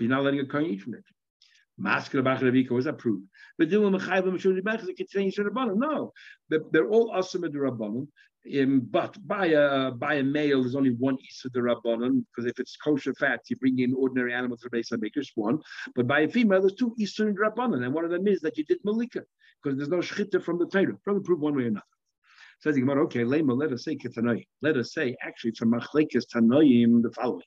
you're 0.00 0.10
not 0.10 0.24
letting 0.24 0.40
a 0.40 0.46
kohen 0.46 0.66
eat 0.66 0.82
from 0.82 0.94
it. 0.94 1.04
Masked 1.76 2.14
Rabbi 2.14 2.64
was 2.70 2.86
approved. 2.86 3.26
But 3.58 3.68
we 3.68 4.38
should 4.38 4.54
be 4.54 4.60
bagh 4.60 4.80
that 4.80 4.94
it's 4.98 5.12
saying 5.12 5.32
sarbana 5.32 5.76
no, 5.76 6.12
they're 6.48 6.88
all 6.88 7.12
the 7.12 7.48
rabbanon. 7.48 8.08
Um, 8.60 8.80
but 8.90 9.16
by 9.26 9.46
a 9.46 9.90
by 9.92 10.14
a 10.14 10.22
male, 10.22 10.62
there's 10.62 10.74
only 10.74 10.90
one 10.90 11.16
the 11.44 11.60
rabbanon 11.60 12.24
because 12.26 12.44
if 12.50 12.60
it's 12.60 12.76
kosher 12.76 13.14
fat, 13.14 13.40
you 13.48 13.56
bring 13.56 13.78
in 13.78 13.94
ordinary 13.94 14.34
animals 14.34 14.60
to 14.60 14.70
base 14.70 14.92
make 14.92 15.14
just 15.14 15.32
one. 15.34 15.60
But 15.94 16.06
by 16.06 16.20
a 16.20 16.28
female, 16.28 16.60
there's 16.60 16.74
two 16.74 16.94
issa 17.00 17.26
in 17.26 17.36
rabbanon, 17.36 17.84
and 17.84 17.94
one 17.94 18.04
of 18.04 18.10
them 18.10 18.28
is 18.28 18.40
that 18.40 18.58
you 18.58 18.64
did 18.64 18.78
malika 18.84 19.22
because 19.62 19.78
there's 19.78 19.88
no 19.88 19.98
shchita 19.98 20.42
from 20.42 20.58
the 20.58 20.66
Torah. 20.66 20.98
Probably 21.04 21.22
prove 21.22 21.40
one 21.40 21.56
way 21.56 21.64
or 21.64 21.68
another. 21.68 21.86
Says 22.60 22.76
Gemara, 22.76 23.04
okay, 23.04 23.24
lema, 23.24 23.58
let 23.58 23.72
us 23.72 23.84
say 23.84 23.96
ketanoi. 23.96 24.46
Let 24.62 24.76
us 24.76 24.92
say 24.92 25.16
actually 25.22 25.52
from 25.52 25.72
machlekes 25.72 26.24
tanoim 26.34 27.02
the 27.02 27.10
following. 27.12 27.42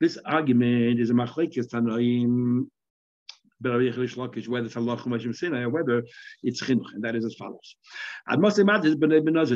This 0.00 0.18
argument 0.24 1.00
is 1.00 1.10
a 1.10 1.14
machlekes 1.14 1.68
tanoim 1.68 2.66
whether 3.60 3.80
it's 3.80 4.76
Allah 4.76 5.00
or 5.04 5.70
whether 5.70 6.02
it's 6.42 6.62
chinuch, 6.62 6.92
and 6.94 7.02
that 7.02 7.16
is 7.16 7.24
as 7.24 7.34
follows. 7.34 7.76
Must 8.28 8.58
imagine 8.58 9.00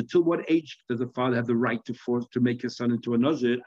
till 0.07 0.23
what 0.23 0.45
age 0.49 0.77
does 0.89 0.99
the 0.99 1.07
father 1.07 1.35
have 1.35 1.47
the 1.47 1.55
right 1.55 1.83
to 1.85 1.93
force 1.93 2.25
to 2.33 2.39
make 2.39 2.61
his 2.61 2.77
son 2.77 2.91
into 2.91 3.13
a 3.13 3.17
nazir? 3.17 3.57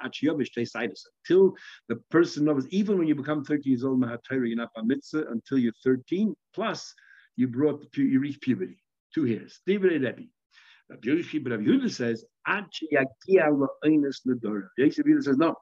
Till 1.27 1.55
the 1.89 1.97
person 2.11 2.45
knows, 2.45 2.67
even 2.69 2.99
when 2.99 3.07
you 3.07 3.15
become 3.15 3.45
30 3.45 3.69
years 3.69 3.85
old, 3.85 4.05
you're 4.31 4.57
not 4.57 4.71
mitzvah 4.85 5.25
until 5.31 5.59
you're 5.59 5.73
13, 5.85 6.35
plus 6.55 6.95
you 7.37 7.49
brought 7.49 7.85
you 7.97 8.21
reach 8.21 8.41
puberty. 8.41 8.79
Two 9.15 9.25
hairs. 9.25 9.61
David 9.67 9.93
Rebbe. 10.03 10.23
Rabbi 10.91 11.09
Yehuda 11.09 11.91
says, 11.91 12.25
Rabbi 12.47 12.67
Yehuda 14.79 15.23
says, 15.23 15.37
no, 15.39 15.55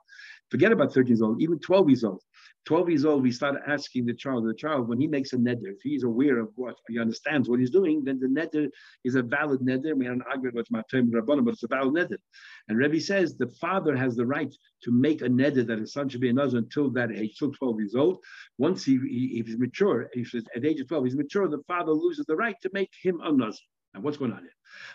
Forget 0.53 0.71
about 0.71 0.93
13 0.93 1.09
years 1.09 1.23
old, 1.23 1.41
even 1.41 1.59
12 1.59 1.89
years 1.89 2.05
old. 2.05 2.21
12 2.65 2.89
years 2.91 3.05
old, 3.05 3.23
we 3.23 3.33
start 3.33 3.57
asking 3.67 4.07
the 4.07 4.15
child, 4.15 4.47
the 4.47 4.55
child, 4.55 4.89
when 4.89 5.01
he 5.01 5.09
makes 5.09 5.33
a 5.33 5.37
neder, 5.37 5.67
if 5.67 5.81
he's 5.83 6.05
aware 6.05 6.39
of 6.39 6.49
what 6.55 6.77
he 6.89 6.99
understands 6.99 7.49
what 7.49 7.59
he's 7.59 7.71
doing, 7.71 8.05
then 8.05 8.21
the 8.21 8.29
neder 8.29 8.69
is 9.05 9.17
a 9.17 9.23
valid 9.23 9.61
neder. 9.61 9.97
We 9.97 10.05
had 10.05 10.15
an 10.15 10.23
argument 10.31 10.55
with 10.55 10.69
Matem 10.69 11.11
Rabbanim, 11.11 11.45
but 11.45 11.55
it's 11.55 11.65
a 11.65 11.69
valid 11.69 11.95
neder. 11.95 12.19
And 12.69 12.79
Rebbe 12.79 13.01
says 13.01 13.37
the 13.37 13.49
father 13.61 13.97
has 13.97 14.15
the 14.15 14.27
right 14.27 14.55
to 14.85 14.93
make 14.93 15.23
a 15.23 15.29
neder 15.29 15.67
that 15.67 15.81
his 15.81 15.93
son 15.93 16.09
should 16.09 16.21
be 16.21 16.29
a 16.29 16.33
nazir 16.33 16.59
until 16.59 16.91
that 16.91 17.11
age, 17.11 17.37
till 17.37 17.53
12 17.53 17.81
years 17.81 17.95
old. 17.97 18.19
Once 18.59 18.85
he, 18.85 18.99
he 19.09 19.43
he's 19.45 19.59
mature, 19.59 20.09
if 20.13 20.33
at 20.35 20.45
the 20.55 20.69
age 20.69 20.81
of 20.81 20.89
12 20.89 21.05
he's 21.05 21.17
mature, 21.17 21.49
the 21.49 21.63
father 21.67 21.93
loses 21.93 22.27
the 22.27 22.37
right 22.37 22.57
to 22.63 22.71
make 22.73 22.91
him 23.03 23.21
a 23.25 23.33
nazir. 23.33 23.59
Now, 23.95 24.01
what's 24.01 24.17
going 24.17 24.33
on 24.33 24.41
here? 24.41 24.49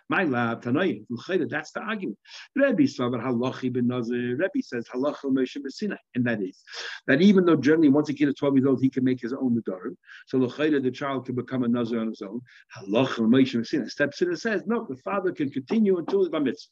My 0.10 0.24
lab, 0.24 0.64
Tanoim, 0.64 1.06
that's 1.50 1.72
the 1.72 1.82
argument. 1.82 2.18
Rebbe 2.56 2.84
Halachi 2.84 3.72
ben 3.72 3.88
Nazir, 3.88 4.36
Rebbe 4.36 4.62
says 4.64 4.88
and 4.94 6.26
that 6.26 6.42
is 6.42 6.64
that 7.06 7.22
even 7.22 7.46
though 7.46 7.56
generally 7.58 7.90
once 7.90 8.10
a 8.10 8.14
kid 8.14 8.30
is 8.30 8.36
12 8.36 8.56
years 8.56 8.66
old, 8.66 8.82
he 8.82 8.90
can 8.90 9.04
make 9.04 9.22
his 9.22 9.34
own 9.34 9.62
Nadarim, 9.62 9.96
so 10.26 10.40
the 10.40 10.92
child 10.92 11.26
can 11.28 11.36
become 11.36 11.64
a 11.64 11.68
Nazir 11.68 12.00
on 12.00 12.08
his 12.08 12.24
own. 12.24 12.42
Halacha 12.76 13.20
Moshe 13.20 13.90
steps 13.90 14.22
in 14.22 14.30
and 14.30 14.40
says, 14.40 14.64
no, 14.66 14.88
the 14.90 14.96
father 14.98 15.32
can 15.32 15.52
continue 15.52 15.98
until 15.98 16.22
his 16.22 16.30
Bar 16.30 16.42
Mitzvah. 16.42 16.72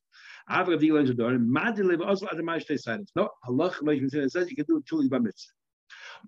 Avra 0.49 0.79
Dila 0.79 1.07
Nadarim, 1.07 1.47
Madilev 1.47 1.99
Osla 1.99 2.33
Adamai 2.33 2.65
Shtei 2.65 2.79
Silence. 2.79 3.11
No, 3.15 3.29
Halacha 3.47 3.83
Moshe 3.83 4.31
says 4.31 4.49
you 4.49 4.55
can 4.55 4.65
do 4.67 4.77
it 4.77 4.83
until 4.89 5.01
his 5.01 5.09
Mitzvah. 5.11 5.53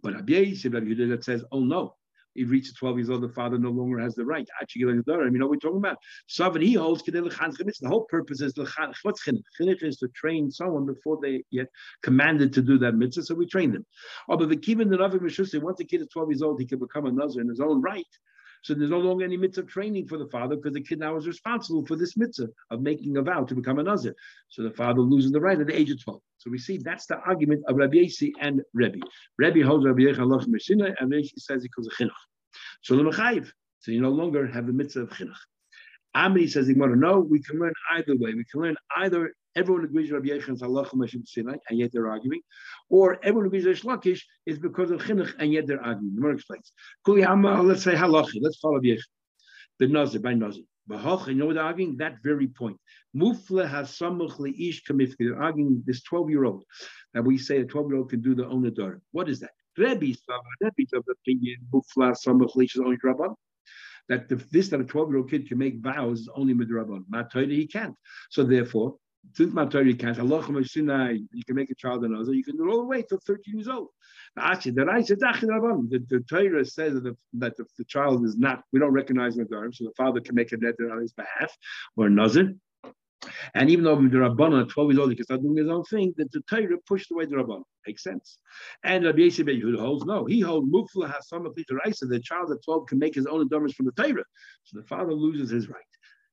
But 0.03 0.13
Rabbi 0.13 0.33
Yisrael, 0.33 0.73
Rabbi 0.75 1.21
says, 1.21 1.43
oh 1.51 1.61
no, 1.61 1.95
he 2.37 2.43
reaches 2.43 2.73
12 2.75 2.97
years 2.97 3.09
old, 3.09 3.23
the 3.23 3.29
father 3.29 3.57
no 3.57 3.71
longer 3.71 3.99
has 3.99 4.15
the 4.15 4.23
right. 4.23 4.47
You 4.75 4.93
know 4.93 5.47
what 5.47 5.49
we're 5.49 5.55
talking 5.57 5.77
about. 5.77 5.97
Savin 6.27 6.61
he 6.61 6.73
holds 6.73 7.01
the 7.03 7.89
whole 7.89 8.05
purpose 8.05 8.41
is 8.41 8.53
is 9.87 9.97
to 9.97 10.07
train 10.09 10.51
someone 10.51 10.85
before 10.85 11.17
they 11.21 11.43
get 11.51 11.67
commanded 12.03 12.53
to 12.53 12.61
do 12.61 12.77
that 12.77 12.93
mitzvah, 12.93 13.23
so 13.23 13.35
we 13.35 13.47
train 13.47 13.71
them. 13.71 13.85
Oh, 14.29 14.37
but 14.37 14.49
the 14.49 14.55
kivin 14.55 14.89
the 14.89 14.97
once 15.63 15.77
the 15.79 15.85
kid 15.85 16.01
is 16.01 16.07
12 16.13 16.29
years 16.29 16.41
old, 16.43 16.59
he 16.59 16.67
can 16.67 16.79
become 16.79 17.07
a 17.07 17.11
in 17.41 17.49
his 17.49 17.59
own 17.59 17.81
right. 17.81 18.05
So 18.67 18.73
there's 18.73 18.89
no 18.89 18.99
longer 18.99 19.23
any 19.23 19.37
mitzvah 19.37 19.63
training 19.63 20.07
for 20.07 20.17
the 20.17 20.27
father 20.27 20.57
because 20.57 20.73
the 20.73 20.81
kid 20.81 20.99
now 20.99 21.15
is 21.15 21.25
responsible 21.25 21.85
for 21.85 21.95
this 21.95 22.17
mitzvah 22.17 22.49
of 22.69 22.81
making 22.81 23.15
a 23.15 23.21
vow 23.21 23.45
to 23.45 23.55
become 23.55 23.79
a 23.79 23.83
nazir. 23.83 24.13
So 24.49 24.61
the 24.61 24.71
father 24.71 24.99
loses 24.99 25.31
the 25.31 25.39
right 25.39 25.57
at 25.57 25.67
the 25.67 25.73
age 25.73 25.89
of 25.89 26.03
12. 26.03 26.19
So 26.37 26.51
we 26.51 26.57
see 26.57 26.77
that's 26.77 27.05
the 27.05 27.15
argument 27.19 27.63
of 27.69 27.77
Rabbi 27.77 27.99
Yasi 27.99 28.33
and 28.41 28.61
Rebbe. 28.73 28.99
Rebbe 29.37 29.65
holds 29.65 29.85
Rabbi 29.85 30.01
Yechal 30.01 30.45
Meshina, 30.47 30.93
and 30.99 31.13
he 31.13 31.31
says 31.37 31.63
he 31.63 31.69
calls 31.69 31.87
a 31.87 31.91
chinuch. 31.91 32.11
So 32.81 32.97
the 32.97 33.03
mechayiv. 33.03 33.49
So 33.79 33.91
you 33.91 34.01
no 34.01 34.09
longer 34.09 34.45
have 34.45 34.67
the 34.67 34.73
mitzvah 34.73 35.03
of 35.03 35.11
chinuch. 35.11 35.39
Amri 36.13 36.49
says, 36.49 36.67
no, 36.67 37.19
we 37.19 37.41
can 37.41 37.59
learn 37.59 37.73
either 37.93 38.17
way. 38.17 38.33
We 38.33 38.43
can 38.51 38.63
learn 38.63 38.75
either 38.97 39.31
everyone 39.55 39.85
agrees 39.85 40.11
Rabbi 40.11 40.27
Yechon's 40.27 40.61
halacha 40.61 41.25
Sinai, 41.25 41.55
and 41.69 41.79
yet 41.79 41.91
they're 41.93 42.09
arguing, 42.09 42.41
or 42.89 43.17
everyone 43.23 43.47
agrees 43.47 43.65
Reish 43.65 43.83
Lakish 43.83 44.21
is 44.45 44.57
because 44.59 44.91
of 44.91 45.01
chinuch, 45.01 45.33
and 45.39 45.51
yet 45.51 45.67
they're 45.67 45.83
arguing. 45.83 46.15
The 46.15 46.21
more 46.21 46.31
explains. 46.31 46.71
Kuli 47.05 47.21
let's 47.21 47.83
say 47.83 47.93
halacha. 47.93 48.39
Let's 48.41 48.59
follow 48.59 48.79
Yechon. 48.79 49.01
The 49.79 49.87
nazir 49.87 50.21
by 50.21 50.33
nazir. 50.33 50.63
Bahach, 50.89 51.27
you 51.27 51.35
know 51.35 51.47
what 51.47 51.55
they're 51.55 51.63
arguing? 51.63 51.97
That 51.97 52.23
very 52.23 52.47
point. 52.47 52.77
Mufle 53.15 53.67
has 53.67 53.99
leish 53.99 54.83
kamifke. 54.85 55.15
They're 55.19 55.41
arguing 55.41 55.83
this 55.85 56.01
12 56.03 56.29
year 56.29 56.45
old 56.45 56.63
that 57.13 57.23
we 57.23 57.37
say 57.37 57.59
a 57.59 57.65
12 57.65 57.89
year 57.89 57.97
old 57.97 58.09
can 58.09 58.21
do 58.21 58.33
the 58.35 58.45
own. 58.45 59.01
What 59.11 59.29
is 59.29 59.41
that? 59.41 59.51
Rebbe's 59.77 60.21
Rebbe's 60.61 60.93
of 60.93 61.05
the 61.05 61.13
opinion 61.13 61.57
mufla 61.73 62.15
samuch 62.15 62.55
leish 62.55 62.75
is 62.75 62.81
only 62.81 62.97
rabban 62.97 63.35
that 64.09 64.29
the, 64.29 64.35
this 64.51 64.69
that 64.69 64.79
a 64.79 64.85
12 64.85 65.09
year 65.09 65.17
old 65.17 65.29
kid 65.29 65.47
can 65.47 65.57
make 65.57 65.79
vows 65.79 66.21
is 66.21 66.29
only 66.33 66.53
midrabban. 66.53 67.03
Matoida 67.11 67.51
he 67.51 67.67
can't. 67.67 67.95
So 68.29 68.43
therefore, 68.43 68.95
since 69.33 69.53
Matar 69.53 69.85
you 69.85 69.95
can't, 69.95 70.17
you 70.17 71.43
can 71.45 71.55
make 71.55 71.69
a 71.69 71.75
child 71.75 72.03
an 72.03 72.15
Azar, 72.15 72.33
you 72.33 72.43
can 72.43 72.57
do 72.57 72.67
it 72.67 72.71
all 72.71 72.81
the 72.81 72.87
way 72.87 73.03
till 73.03 73.19
13 73.25 73.55
years 73.55 73.67
old. 73.67 73.89
The 74.35 74.41
the, 74.41 76.05
the 76.09 76.23
Torah 76.29 76.65
says 76.65 76.93
that, 76.93 77.03
the, 77.03 77.17
that 77.33 77.57
the, 77.57 77.65
the, 77.77 77.85
child 77.85 78.25
is 78.25 78.37
not, 78.37 78.63
we 78.71 78.79
don't 78.79 78.93
recognize 78.93 79.35
Nadarim, 79.35 79.73
so 79.73 79.85
the 79.85 79.93
father 79.97 80.21
can 80.21 80.35
make 80.35 80.51
a 80.51 80.57
netter 80.57 80.91
on 80.91 81.01
his 81.01 81.13
behalf 81.13 81.51
or 81.95 82.07
a 82.07 82.09
Nazir. 82.09 82.53
And 83.55 83.69
even 83.69 83.83
though 83.83 83.95
the 83.95 84.01
Rabbanon 84.01 84.61
at 84.61 84.69
12 84.69 84.91
years 84.91 84.99
old, 84.99 85.09
he 85.09 85.15
can 85.15 85.25
start 85.25 85.41
doing 85.41 85.57
his 85.57 85.69
own 85.69 85.83
thing, 85.83 86.13
that 86.17 86.31
the 86.31 86.41
Torah 86.49 86.77
pushed 86.87 87.11
away 87.11 87.25
the 87.25 87.35
Rabbanon. 87.35 87.63
Makes 87.85 88.03
sense. 88.03 88.37
And 88.83 89.05
Rabbi 89.05 89.19
Yosef 89.19 89.47
who 89.47 89.77
holds, 89.77 90.05
no, 90.05 90.25
he 90.25 90.39
holds 90.39 90.69
Mufla 90.69 91.11
has 91.11 91.27
some 91.27 91.45
of 91.45 91.55
the 91.55 91.63
The 91.67 92.19
child 92.19 92.51
at 92.51 92.63
12 92.63 92.87
can 92.87 92.99
make 92.99 93.15
his 93.15 93.25
own 93.25 93.41
endowments 93.41 93.75
from 93.75 93.87
the 93.87 93.91
Torah. 93.91 94.23
So 94.63 94.79
the 94.79 94.87
father 94.87 95.13
loses 95.13 95.49
his 95.49 95.69
right. 95.69 95.81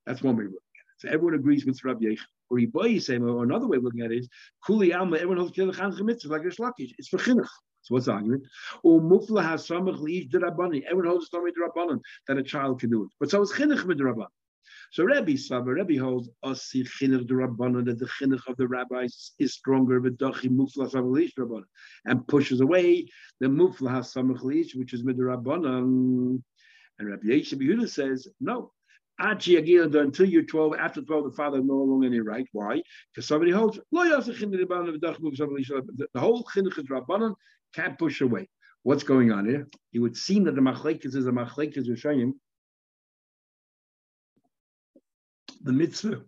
That's 0.07 0.23
one 0.23 0.37
way 0.37 0.45
at 0.45 0.51
it. 0.51 0.59
So 0.99 1.09
everyone 1.09 1.35
agrees 1.35 1.65
with 1.65 1.83
Rabbi 1.85 2.05
Yechon. 2.05 2.19
Or 2.51 2.59
or 2.59 3.43
another 3.45 3.67
way 3.67 3.79
of 3.79 3.85
looking 3.85 4.03
at 4.03 4.13
it 4.13 4.19
is, 4.19 4.29
Kuli 4.67 4.93
Alma, 4.93 5.17
everyone 5.17 5.39
holds 5.39 5.53
Kiddush 5.53 5.79
Chanukah 5.79 6.03
mitzvah 6.03 6.33
like 6.33 6.43
a 6.43 6.49
shlakish. 6.49 6.93
It's 6.99 7.09
for 7.09 7.19
chinuch. 7.19 7.49
So 7.83 7.95
what's 7.95 8.07
the 8.07 8.13
argument? 8.13 8.45
Or 8.83 9.01
Mufla 9.01 9.45
has 9.45 9.69
samach 9.69 9.99
liish 9.99 10.31
derabbanim. 10.31 10.85
Everyone 10.85 11.07
holds 11.07 11.25
the 11.25 11.27
story 11.27 11.53
derabbanim 11.53 12.01
that 12.29 12.39
a 12.39 12.43
child 12.43 12.81
can 12.81 12.91
do 12.91 13.05
it. 13.05 13.11
But 13.21 13.31
so 13.31 13.43
is 13.43 13.53
chinuch 13.53 13.85
midrabbanim. 13.85 14.29
So 14.93 15.05
Rabbi 15.05 15.35
Saba, 15.37 15.73
Rabbi 15.73 15.97
holds 15.97 16.31
asi 16.43 16.85
chinuch 16.85 17.27
derabbanim 17.27 17.85
that 17.87 17.99
the 17.99 18.07
chinuch 18.07 18.47
of 18.47 18.57
the 18.57 18.69
rabbis 18.69 19.33
is 19.39 19.55
stronger 19.55 20.01
v'dachi 20.01 20.49
mufla 20.49 20.91
samach 20.91 21.31
liish 21.39 21.65
and 22.07 22.27
pushes 22.27 22.61
away 22.61 23.07
the 23.41 23.49
mufla 23.49 24.01
liish, 24.41 24.75
which 24.75 24.95
is 24.95 25.03
midrabbanim. 25.03 26.43
And 26.99 27.09
Rabbi 27.09 27.27
Yehuda 27.27 27.89
says 27.89 28.29
no 28.41 28.73
until 29.19 30.29
you're 30.29 30.43
12, 30.43 30.75
after 30.79 31.03
12, 31.03 31.25
the 31.25 31.31
father 31.37 31.61
no 31.63 31.75
longer 31.75 32.07
any 32.07 32.21
right. 32.21 32.47
Why? 32.53 32.83
Because 33.13 33.29
somebody 33.29 33.53
holds 33.53 33.79
the 33.91 34.01
whole 36.17 36.45
chinuch 36.45 36.79
is 36.79 36.87
rabbanon 36.87 37.35
can't 37.75 37.99
push 37.99 38.21
away. 38.21 38.49
What's 38.83 39.03
going 39.03 39.33
on 39.33 39.47
here? 39.47 39.67
It 39.93 39.99
would 39.99 40.17
seem 40.17 40.45
that 40.45 40.55
the 40.55 40.61
machlekes 40.61 41.07
is 41.07 41.27
a 41.27 41.31
machlekes 41.31 41.89
rishayim. 41.89 42.33
The 45.63 45.73
mitzvah 45.73 46.23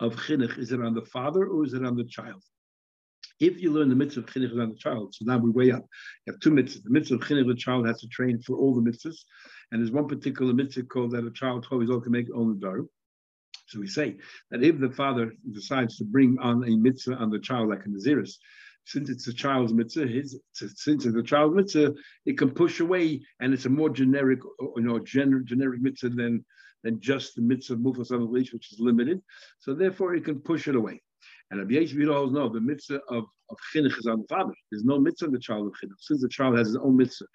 of 0.00 0.16
chinuch 0.16 0.58
is 0.58 0.72
it 0.72 0.82
on 0.82 0.94
the 0.94 1.02
father 1.02 1.46
or 1.46 1.64
is 1.64 1.74
it 1.74 1.84
on 1.84 1.96
the 1.96 2.04
child? 2.04 2.42
If 3.40 3.60
you 3.60 3.70
learn 3.72 3.88
the 3.88 3.94
mitzvah 3.94 4.22
of 4.22 4.26
chinuch 4.26 4.60
on 4.60 4.70
the 4.70 4.76
child, 4.76 5.14
so 5.14 5.24
now 5.24 5.38
we 5.38 5.50
weigh 5.50 5.70
up. 5.70 5.86
You 6.26 6.32
have 6.32 6.40
two 6.40 6.50
mitzvahs. 6.50 6.82
The 6.82 6.90
mitzvah 6.90 7.14
of 7.14 7.20
chinuch, 7.20 7.46
the 7.46 7.54
child 7.54 7.86
has 7.86 8.00
to 8.00 8.08
train 8.08 8.40
for 8.42 8.56
all 8.56 8.74
the 8.74 8.90
mitzvahs, 8.90 9.18
and 9.70 9.80
there's 9.80 9.90
one 9.90 10.08
particular 10.08 10.52
mitzvah 10.52 10.84
called 10.84 11.12
that 11.12 11.26
a 11.26 11.30
child 11.30 11.64
12 11.64 11.82
years 11.82 11.90
old 11.90 12.02
can 12.04 12.12
make 12.12 12.26
own 12.34 12.58
daru. 12.58 12.86
So 13.66 13.80
we 13.80 13.86
say 13.86 14.16
that 14.50 14.62
if 14.62 14.78
the 14.78 14.90
father 14.90 15.32
decides 15.52 15.98
to 15.98 16.04
bring 16.04 16.38
on 16.40 16.64
a 16.66 16.76
mitzvah 16.76 17.16
on 17.16 17.30
the 17.30 17.38
child 17.38 17.68
like 17.68 17.84
a 17.84 17.88
naziris, 17.88 18.36
since 18.86 19.10
it's 19.10 19.28
a 19.28 19.34
child's 19.34 19.74
mitzvah, 19.74 20.06
his, 20.06 20.40
since 20.54 21.04
it's 21.04 21.14
a 21.14 21.22
child's 21.22 21.54
mitzvah, 21.54 21.92
it 22.24 22.38
can 22.38 22.50
push 22.50 22.80
away, 22.80 23.20
and 23.40 23.52
it's 23.52 23.66
a 23.66 23.68
more 23.68 23.90
generic, 23.90 24.40
you 24.60 24.82
know, 24.82 24.98
gener, 25.00 25.44
generic 25.44 25.82
mitzvah 25.82 26.08
than 26.08 26.44
than 26.84 27.00
just 27.00 27.34
the 27.34 27.42
mitzvah 27.42 27.74
of 27.74 27.80
mufas 27.80 28.52
which 28.52 28.72
is 28.72 28.78
limited. 28.78 29.20
So 29.58 29.74
therefore, 29.74 30.14
it 30.14 30.24
can 30.24 30.40
push 30.40 30.68
it 30.68 30.76
away. 30.76 31.02
And 31.50 31.60
Rabbi 31.60 31.74
Yeshua 31.74 32.14
holds 32.14 32.32
know 32.32 32.48
the 32.48 32.60
mitzvah 32.60 33.00
of, 33.08 33.24
of 33.50 33.56
chinuch 33.74 33.98
is 33.98 34.06
on 34.06 34.20
the 34.20 34.28
father. 34.28 34.52
There's 34.70 34.84
no 34.84 34.98
mitzvah 34.98 35.26
on 35.26 35.32
the 35.32 35.38
child 35.38 35.66
of 35.66 35.72
chinuch. 35.72 35.98
Since 35.98 36.22
the 36.22 36.28
child 36.28 36.56
has 36.56 36.68
his 36.68 36.76
own 36.76 36.96
mitzvah, 36.96 37.26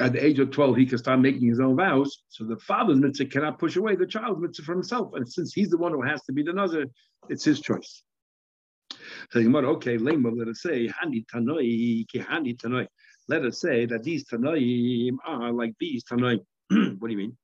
at 0.00 0.12
the 0.12 0.24
age 0.24 0.38
of 0.38 0.50
12, 0.50 0.76
he 0.76 0.86
can 0.86 0.98
start 0.98 1.20
making 1.20 1.48
his 1.48 1.60
own 1.60 1.76
vows. 1.76 2.22
So 2.28 2.44
the 2.44 2.56
father's 2.58 2.98
mitzvah 2.98 3.26
cannot 3.26 3.58
push 3.58 3.76
away 3.76 3.96
the 3.96 4.06
child's 4.06 4.40
mitzvah 4.40 4.64
from 4.64 4.76
himself. 4.76 5.12
And 5.14 5.30
since 5.30 5.52
he's 5.52 5.70
the 5.70 5.78
one 5.78 5.92
who 5.92 6.02
has 6.02 6.22
to 6.24 6.32
be 6.32 6.42
the 6.42 6.52
nazir, 6.52 6.86
it's 7.28 7.44
his 7.44 7.60
choice. 7.60 8.02
So 9.30 9.40
you 9.40 9.50
might 9.50 9.64
okay, 9.64 9.98
let 9.98 10.16
us 10.48 10.62
say, 10.62 10.88
Hani 10.88 11.26
Tanoi, 11.26 12.06
Tanoi. 12.14 12.86
Let 13.28 13.44
us 13.44 13.60
say 13.60 13.86
that 13.86 14.04
these 14.04 14.24
Tanoim 14.24 15.16
are 15.26 15.52
like 15.52 15.74
these 15.80 16.04
Tanoim. 16.04 16.40
what 16.70 17.08
do 17.08 17.10
you 17.10 17.18
mean? 17.18 17.36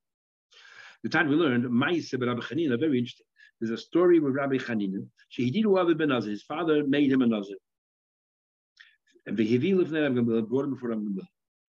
The 1.02 1.10
time 1.10 1.28
we 1.28 1.34
learned, 1.34 1.64
Ma'aseh 1.64 2.24
Rabbi 2.24 2.40
Chanina, 2.40 2.78
very 2.78 2.98
interesting. 2.98 3.26
There's 3.60 3.72
a 3.72 3.82
story 3.82 4.20
with 4.20 4.34
Rabbi 4.34 4.56
Chanina. 4.56 5.06
Shehididu 5.36 5.98
ben 5.98 6.08
Nazir. 6.08 6.30
His 6.30 6.42
father 6.42 6.84
made 6.86 7.12
him 7.12 7.22
a 7.22 7.26
Nazir. 7.26 7.56
And 9.26 9.36
the 9.36 9.46
Hivi 9.46 9.76
lived 9.76 9.90
there, 9.90 10.08
brought 10.10 10.64
him 10.64 10.74
before 10.74 10.90
Rabbi 10.90 11.02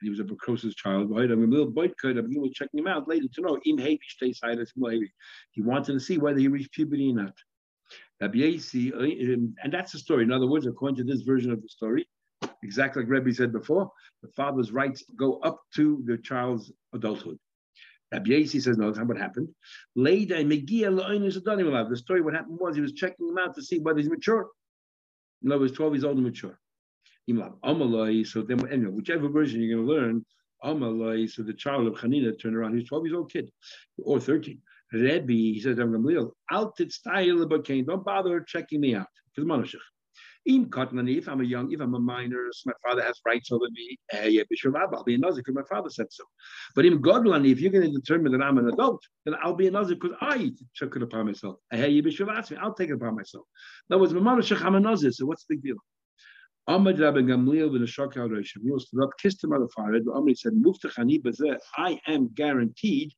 he 0.02 0.10
was 0.10 0.20
a 0.20 0.26
precocious 0.26 0.76
child. 0.76 1.10
right? 1.12 1.32
I 1.32 1.36
mean, 1.36 1.50
a 1.50 1.52
little 1.52 1.72
boy 1.72 1.90
could 2.00 2.18
have 2.18 2.28
He 2.28 2.50
checking 2.52 2.80
him 2.80 2.88
out 2.88 3.08
later 3.08 3.28
to 3.34 3.42
know 3.42 3.60
he 3.64 5.62
wanted 5.62 5.94
to 5.94 6.00
see 6.00 6.18
whether 6.18 6.40
he 6.40 6.48
reached 6.48 6.74
puberty 6.74 7.12
or 7.12 7.16
not. 7.16 7.34
Uh, 8.22 8.30
and 8.30 9.56
that's 9.72 9.92
the 9.92 10.00
story. 10.00 10.24
In 10.24 10.32
other 10.32 10.48
words, 10.48 10.66
according 10.66 10.98
to 10.98 11.04
this 11.04 11.22
version 11.22 11.52
of 11.52 11.62
the 11.62 11.68
story, 11.68 12.08
exactly 12.64 13.04
like 13.04 13.12
Rebbe 13.12 13.34
said 13.34 13.52
before, 13.52 13.92
the 14.22 14.30
father's 14.30 14.72
rights 14.72 15.04
go 15.18 15.40
up 15.40 15.62
to 15.76 16.02
the 16.06 16.18
child's 16.18 16.72
adulthood. 16.94 17.38
Rabbi 18.12 18.46
says, 18.46 18.78
no, 18.78 18.92
that's 18.92 19.06
what 19.06 19.18
happened. 19.18 19.50
Later, 19.96 20.42
the 20.44 21.98
story, 21.98 22.22
what 22.22 22.34
happened 22.34 22.60
was 22.60 22.76
he 22.76 22.82
was 22.82 22.94
checking 22.94 23.28
him 23.28 23.38
out 23.38 23.56
to 23.56 23.64
see 23.64 23.80
whether 23.80 24.00
he's 24.00 24.10
mature. 24.10 24.48
In 25.44 25.52
other 25.52 25.62
words, 25.62 25.74
12 25.74 25.94
years 25.94 26.04
old 26.04 26.16
and 26.18 26.26
mature. 26.26 26.60
So 27.28 28.42
then 28.42 28.68
anyway, 28.72 28.92
whichever 28.92 29.30
version 29.30 29.62
you're 29.62 29.78
going 29.78 29.88
to 29.88 29.94
learn, 29.94 30.26
Amalai, 30.64 31.30
so 31.30 31.44
the 31.44 31.54
child 31.54 31.88
of 31.88 31.94
Hanina 31.96 32.40
turned 32.40 32.56
around, 32.56 32.78
he's 32.78 32.88
12 32.88 33.06
years 33.06 33.16
old 33.16 33.32
kid, 33.32 33.52
or 33.98 34.20
13. 34.20 34.60
Rebbe, 34.94 35.34
he 35.34 35.60
says, 35.60 35.80
I'm 35.80 35.92
Gamliel, 35.92 36.32
Altit 36.52 36.92
style 36.92 37.46
but 37.48 37.66
don't 37.66 38.06
bother 38.06 38.42
checking 38.42 38.82
me 38.82 38.96
out. 38.96 39.08
Because. 39.36 39.76
Im 40.48 40.70
if 40.72 41.28
I'm 41.28 41.42
a 41.42 41.44
young, 41.44 41.72
if 41.72 41.82
I'm 41.82 41.96
a 41.96 42.00
minor, 42.00 42.48
so 42.52 42.70
my 42.70 42.74
father 42.88 43.02
has 43.02 43.20
rights 43.26 43.52
over 43.52 43.66
me, 43.72 43.98
eh, 44.12 44.44
I'll 44.76 45.04
be 45.04 45.16
a 45.16 45.18
Nazir 45.18 45.42
because 45.42 45.56
my 45.56 45.64
father 45.68 45.90
said 45.90 46.06
so. 46.12 46.24
But 46.76 46.86
in 46.86 47.02
Godlani, 47.02 47.52
if 47.52 47.60
you're 47.60 47.72
going 47.72 47.92
to 47.92 48.00
determine 48.00 48.32
that 48.32 48.44
I'm 48.44 48.60
an 48.60 48.70
adult, 48.70 49.02
then 49.26 49.34
I'll 49.42 49.56
be 49.56 49.66
a 49.66 49.72
Nazir 49.72 49.96
because 49.96 50.16
I 50.22 50.52
took 50.76 50.96
it 50.96 51.02
upon 51.02 51.26
myself. 51.26 51.58
Eh, 51.74 52.02
I'll 52.60 52.76
take 52.76 52.90
it 52.90 52.94
upon 52.94 53.16
myself. 53.16 53.46
In 53.90 53.96
other 53.96 54.02
words, 54.02 54.14
I'm 54.62 54.76
a 54.76 54.80
Nazir, 54.80 55.12
so 55.12 55.26
what's 55.26 55.46
the 55.46 55.56
big 55.56 55.64
deal? 55.64 55.78
Ahmad 56.68 57.00
Rabbi 57.00 57.20
Gamliel 57.20 57.72
ben 57.72 57.84
Ashokal 57.84 58.32
Rosh 58.32 58.56
He 58.62 58.80
stood 58.80 59.04
up, 59.04 59.12
kissed 59.20 59.44
him 59.44 59.54
on 59.54 59.62
the 59.62 59.70
forehead. 59.70 60.04
Ahmad 60.12 60.38
said, 60.38 60.54
Muftachani 60.54 61.22
bazeh, 61.22 61.58
I 61.78 62.00
am 62.08 62.30
guaranteed 62.34 63.14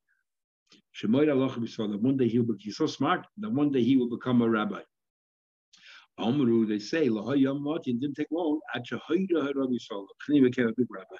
Shemoy 0.94 1.30
Allah 1.30 1.88
that 1.88 2.02
one 2.02 2.16
day 2.16 2.28
he 2.28 2.38
will 2.38 2.56
be 2.56 2.62
he's 2.62 2.76
so 2.76 2.86
smart 2.86 3.26
that 3.38 3.50
one 3.50 3.70
day 3.70 3.82
he 3.82 3.96
will 3.96 4.10
become 4.10 4.42
a 4.42 4.48
rabbi. 4.48 4.80
Amru, 6.18 6.66
they 6.66 6.80
say, 6.80 7.08
Lahayam 7.08 7.60
Martin 7.60 8.00
didn't 8.00 8.16
take 8.16 8.26
long. 8.32 8.60
Became 8.74 10.68
a 10.68 10.72
big 10.72 10.86
rabbi. 10.90 11.16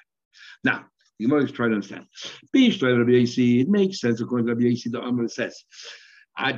Now, 0.65 0.85
you 1.17 1.33
is 1.37 1.51
trying 1.51 1.69
to 1.69 1.75
understand. 1.75 2.05
It 2.53 3.69
makes 3.69 4.01
sense 4.01 4.19
according 4.19 4.47
to 4.47 4.53
Rabbi 4.53 4.67
Yasi, 4.67 4.89
the 4.89 5.01
Amr 5.01 5.29
says. 5.29 5.63
The 6.37 6.53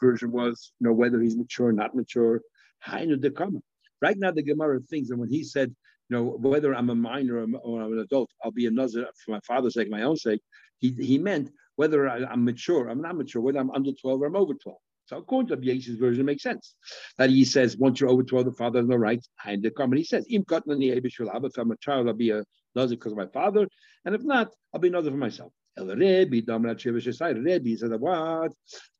version 0.00 0.32
was, 0.32 0.72
you 0.78 0.86
know, 0.86 0.92
whether 0.92 1.20
he's 1.20 1.36
mature 1.36 1.68
or 1.68 1.72
not 1.72 1.94
mature. 1.94 2.42
Right 4.02 4.18
now, 4.18 4.30
the 4.30 4.42
Gemara 4.42 4.80
thinks 4.80 5.08
that 5.08 5.16
when 5.16 5.28
he 5.28 5.42
said, 5.44 5.74
you 6.08 6.16
know, 6.16 6.24
whether 6.24 6.74
I'm 6.74 6.90
a 6.90 6.94
minor 6.94 7.38
or 7.62 7.82
I'm 7.82 7.92
an 7.92 7.98
adult, 7.98 8.30
I'll 8.42 8.52
be 8.52 8.66
a 8.66 8.70
nazir 8.70 9.06
for 9.24 9.32
my 9.32 9.40
father's 9.40 9.74
sake, 9.74 9.90
my 9.90 10.02
own 10.02 10.16
sake. 10.16 10.40
He, 10.78 10.90
he 10.90 11.18
meant 11.18 11.50
whether 11.76 12.08
I, 12.08 12.32
am 12.32 12.44
mature, 12.44 12.88
I'm 12.88 13.00
not 13.00 13.16
mature, 13.16 13.42
whether 13.42 13.58
I'm 13.58 13.70
under 13.70 13.92
12 13.92 14.22
or 14.22 14.26
I'm 14.26 14.36
over 14.36 14.54
12. 14.54 14.78
So 15.06 15.18
according 15.18 15.48
to 15.48 15.64
Yeshi's 15.64 15.96
version, 15.96 16.22
it 16.22 16.24
makes 16.24 16.42
sense 16.42 16.74
that 17.16 17.30
he 17.30 17.44
says 17.44 17.76
once 17.76 18.00
you're 18.00 18.10
over 18.10 18.22
12, 18.22 18.44
the 18.44 18.52
father 18.52 18.80
has 18.80 18.88
no 18.88 18.96
right. 18.96 19.24
And 19.44 19.62
the 19.62 19.70
comment 19.70 19.98
he 19.98 20.04
says, 20.04 20.26
Im 20.28 20.44
if 20.48 21.58
I'm 21.58 21.70
a 21.70 21.76
child, 21.76 22.08
I'll 22.08 22.12
be 22.12 22.30
a 22.30 22.42
nazir 22.74 22.96
because 22.96 23.12
of 23.12 23.18
my 23.18 23.26
father, 23.26 23.68
and 24.04 24.14
if 24.14 24.22
not, 24.22 24.52
I'll 24.74 24.80
be 24.80 24.88
another 24.88 25.10
for 25.10 25.16
myself. 25.16 25.52
El 25.78 25.94
Rebbe, 25.94 26.40
Rebbe 27.34 27.76
said 27.76 28.00
what? 28.00 28.52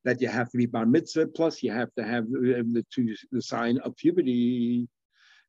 That 0.05 0.21
you 0.21 0.29
have 0.29 0.51
to 0.51 0.59
be 0.59 0.67
bar 0.67 0.85
mitzvah, 0.85 1.29
plus 1.29 1.62
you 1.62 1.73
have 1.73 1.93
to 1.95 2.05
have 2.05 2.25
um, 2.25 2.73
the, 2.73 2.85
the, 2.95 3.17
the 3.33 3.43
sign 3.43 3.79
of 3.79 3.97
puberty. 3.97 4.87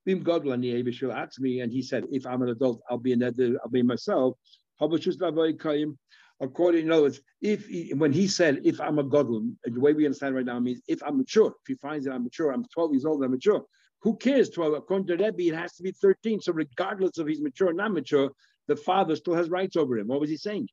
Bim 0.06 0.24
Godlani 0.24 1.13
asked 1.13 1.42
me, 1.42 1.60
and 1.60 1.72
he 1.72 1.82
said, 1.82 2.06
if 2.12 2.26
I'm 2.26 2.42
an 2.44 2.50
adult, 2.50 2.82
I'll 2.90 2.98
be 2.98 3.12
an 3.12 3.24
I'll 3.24 3.70
be 3.70 3.84
myself. 3.84 4.38
according, 4.80 6.86
in 6.86 6.92
other 6.92 7.02
words, 7.02 7.20
if 7.42 7.68
he, 7.68 7.94
when 7.94 8.13
he 8.13 8.28
said, 8.28 8.62
if 8.63 8.80
I'm 8.80 9.00
a 9.00 9.04
godlum, 9.04 9.56
the 9.66 9.82
way 9.82 9.92
we 9.92 10.06
understand 10.06 10.36
right 10.36 10.46
now 10.46 10.60
means 10.60 10.82
if 10.88 11.04
I'm 11.04 11.18
mature, 11.18 11.48
if 11.48 11.68
he 11.68 11.76
finds 11.76 12.06
that 12.06 12.13
I'm 12.13 12.24
mature, 12.24 12.52
I'm 12.52 12.63
12 12.74 12.94
years 12.94 13.06
old, 13.06 13.22
I'm 13.22 13.32
mature. 13.32 13.66
Who 14.04 14.16
cares? 14.16 14.50
12. 14.50 14.76
According 14.76 15.08
to 15.08 15.22
Rebbe, 15.22 15.54
it 15.54 15.56
has 15.56 15.74
to 15.74 15.84
be 15.84 15.92
13. 15.92 16.40
So 16.40 16.54
regardless 16.54 17.18
of 17.18 17.28
he's 17.28 17.42
mature 17.42 17.70
or 17.70 17.74
not 17.74 17.92
mature, 17.92 18.32
the 18.68 18.78
father 18.78 19.18
still 19.18 19.34
has 19.34 19.50
rights 19.50 19.76
over 19.76 19.98
him. 19.98 20.08
What 20.08 20.22
was 20.22 20.30
he 20.30 20.38
saying? 20.38 20.70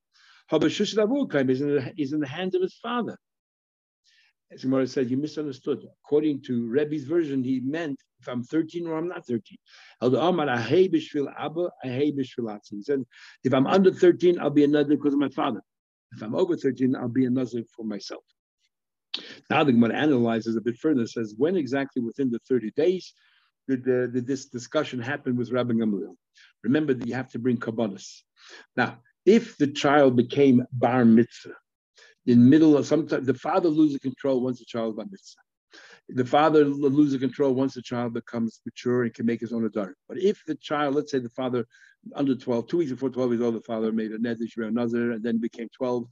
Is 0.50 1.60
in, 1.60 1.68
the, 1.68 1.92
is 1.96 2.12
in 2.12 2.20
the 2.20 2.28
hand 2.28 2.54
of 2.54 2.62
his 2.62 2.74
father. 2.74 3.16
As 4.52 4.62
Gemara 4.62 4.86
said, 4.86 5.10
you 5.10 5.16
misunderstood. 5.16 5.84
According 6.04 6.42
to 6.42 6.68
Rebbe's 6.68 7.04
version, 7.04 7.42
he 7.42 7.60
meant 7.60 7.98
if 8.20 8.28
I'm 8.28 8.44
13 8.44 8.86
or 8.86 8.98
I'm 8.98 9.08
not 9.08 9.26
13. 9.26 9.58
He 12.70 12.82
said, 12.82 13.04
if 13.42 13.54
I'm 13.54 13.66
under 13.66 13.92
13, 13.92 14.38
I'll 14.40 14.50
be 14.50 14.64
another 14.64 14.96
because 14.96 15.14
of 15.14 15.18
my 15.18 15.30
father. 15.30 15.60
If 16.12 16.22
I'm 16.22 16.34
over 16.34 16.56
13, 16.56 16.94
I'll 16.94 17.08
be 17.08 17.26
another 17.26 17.62
for 17.74 17.84
myself. 17.84 18.22
Now 19.50 19.64
the 19.64 19.72
Gemara 19.72 19.94
analyzes 19.94 20.56
a 20.56 20.60
bit 20.60 20.76
further, 20.76 21.06
says 21.06 21.34
when 21.36 21.56
exactly 21.56 22.02
within 22.02 22.30
the 22.30 22.38
30 22.48 22.70
days 22.72 23.12
did, 23.68 23.88
uh, 23.88 24.06
did 24.08 24.26
this 24.26 24.46
discussion 24.46 25.00
happen 25.00 25.36
with 25.36 25.50
Rabbi 25.50 25.72
Gamliel? 25.72 26.16
Remember 26.62 26.94
that 26.94 27.06
you 27.06 27.14
have 27.14 27.28
to 27.30 27.38
bring 27.38 27.56
kabbalas. 27.56 28.22
Now, 28.76 28.98
if 29.26 29.56
the 29.56 29.66
child 29.66 30.16
became 30.16 30.64
bar 30.72 31.04
mitzvah, 31.04 31.54
in 32.26 32.48
middle 32.48 32.76
of 32.76 32.86
sometimes 32.86 33.26
the 33.26 33.34
father 33.34 33.68
loses 33.68 33.98
control 33.98 34.40
once 34.42 34.58
the 34.58 34.64
child 34.64 34.96
bar 34.96 35.06
mitzvah. 35.10 35.40
The 36.10 36.24
father 36.24 36.64
loses 36.66 37.18
control 37.18 37.54
once 37.54 37.74
the 37.74 37.82
child 37.82 38.12
becomes 38.12 38.60
mature 38.66 39.04
and 39.04 39.14
can 39.14 39.24
make 39.24 39.40
his 39.40 39.52
own 39.52 39.64
adult. 39.64 39.92
But 40.06 40.18
if 40.18 40.42
the 40.46 40.54
child, 40.56 40.94
let's 40.94 41.10
say 41.10 41.18
the 41.18 41.30
father 41.30 41.66
under 42.14 42.34
12, 42.34 42.66
two 42.66 42.76
weeks 42.78 42.90
before 42.90 43.08
12 43.08 43.32
years 43.32 43.40
old, 43.40 43.54
the 43.54 43.60
father 43.62 43.90
made 43.90 44.12
a 44.12 44.18
nedish 44.18 44.56
another 44.56 45.12
and 45.12 45.24
then 45.24 45.38
became 45.38 45.68
12 45.76 46.04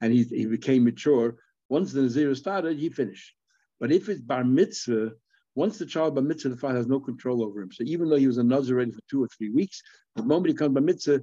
and 0.00 0.12
he, 0.12 0.22
he 0.22 0.46
became 0.46 0.84
mature. 0.84 1.36
Once 1.68 1.92
the 1.92 2.02
Nazir 2.02 2.34
started, 2.34 2.78
he 2.78 2.88
finished. 2.88 3.34
But 3.80 3.90
if 3.90 4.08
it's 4.08 4.20
bar 4.20 4.44
mitzvah, 4.44 5.12
once 5.56 5.78
the 5.78 5.86
child 5.86 6.14
bar 6.14 6.22
mitzvah, 6.22 6.50
the 6.50 6.56
father 6.56 6.76
has 6.76 6.86
no 6.86 7.00
control 7.00 7.42
over 7.42 7.60
him. 7.60 7.72
So 7.72 7.82
even 7.84 8.08
though 8.08 8.16
he 8.16 8.28
was 8.28 8.38
a 8.38 8.44
Nazir 8.44 8.76
ready 8.76 8.92
for 8.92 9.00
two 9.10 9.24
or 9.24 9.28
three 9.36 9.50
weeks, 9.50 9.82
the 10.14 10.22
moment 10.22 10.48
he 10.48 10.54
comes 10.54 10.74
bar 10.74 10.82
mitzvah, 10.82 11.20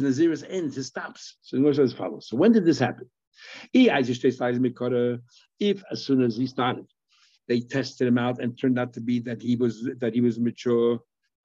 his 0.00 0.18
Nazirus 0.18 0.44
ends, 0.48 0.76
it 0.76 0.84
stops. 0.84 1.36
So 1.42 1.56
the 1.56 1.74
says 1.74 1.92
as 1.92 1.92
follows. 1.92 2.28
So 2.28 2.36
when 2.36 2.52
did 2.52 2.64
this 2.64 2.78
happen? 2.78 3.08
If 3.72 3.90
as 5.90 6.04
soon 6.04 6.22
as 6.22 6.36
he 6.36 6.46
started, 6.46 6.86
they 7.48 7.60
tested 7.60 8.08
him 8.08 8.18
out 8.18 8.40
and 8.40 8.58
turned 8.58 8.78
out 8.78 8.92
to 8.94 9.00
be 9.00 9.20
that 9.20 9.42
he 9.42 9.56
was 9.56 9.88
that 9.98 10.14
he 10.14 10.20
was 10.20 10.38
mature. 10.38 11.00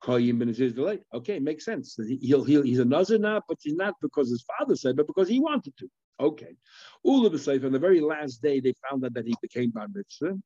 Okay, 0.08 1.40
makes 1.40 1.66
sense. 1.66 2.00
He'll, 2.22 2.46
he'll, 2.46 2.62
he's 2.62 2.80
a 2.80 2.86
nazir 2.86 3.20
now, 3.20 3.42
but 3.50 3.58
he's 3.62 3.76
not 3.76 3.96
because 4.02 4.30
his 4.30 4.44
father 4.44 4.78
said, 4.78 4.96
but 4.96 5.08
because 5.08 5.28
he 5.28 5.42
wanted 5.42 5.76
to. 5.78 5.90
Okay. 6.22 6.56
All 7.04 7.26
of 7.26 7.34
a 7.34 7.38
sudden, 7.38 7.66
on 7.66 7.74
the 7.74 7.80
very 7.80 8.00
last 8.00 8.42
day, 8.42 8.62
they 8.62 8.74
found 8.90 9.04
out 9.04 9.14
that 9.14 9.26
he 9.26 9.36
became 9.42 9.72
bar 9.72 9.88
mitzvah. 9.94 10.38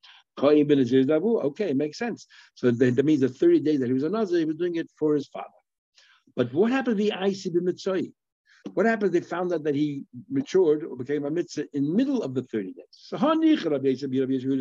Okay, 0.41 1.73
makes 1.73 1.99
sense. 1.99 2.25
So 2.55 2.71
that, 2.71 2.95
that 2.95 3.05
means 3.05 3.21
the 3.21 3.29
30 3.29 3.59
days 3.59 3.79
that 3.79 3.87
he 3.87 3.93
was 3.93 4.03
a 4.03 4.09
nazir, 4.09 4.39
he 4.39 4.45
was 4.45 4.55
doing 4.55 4.77
it 4.77 4.89
for 4.97 5.13
his 5.13 5.27
father. 5.27 5.49
But 6.35 6.53
what 6.53 6.71
happened 6.71 6.97
to 6.97 7.03
the 7.03 7.11
Aisi 7.11 7.53
b'mitzvah? 7.53 8.11
What 8.73 8.85
happened? 8.85 9.11
They 9.11 9.19
found 9.19 9.51
out 9.53 9.63
that 9.65 9.75
he 9.75 10.05
matured 10.29 10.83
or 10.83 10.95
became 10.95 11.25
a 11.25 11.31
mitzvah 11.31 11.65
in 11.73 11.85
the 11.85 11.93
middle 11.93 12.23
of 12.23 12.33
the 12.33 12.43
30 12.43 12.73
days. 12.73 12.85
So 12.91 13.17
Rabbi 13.17 13.55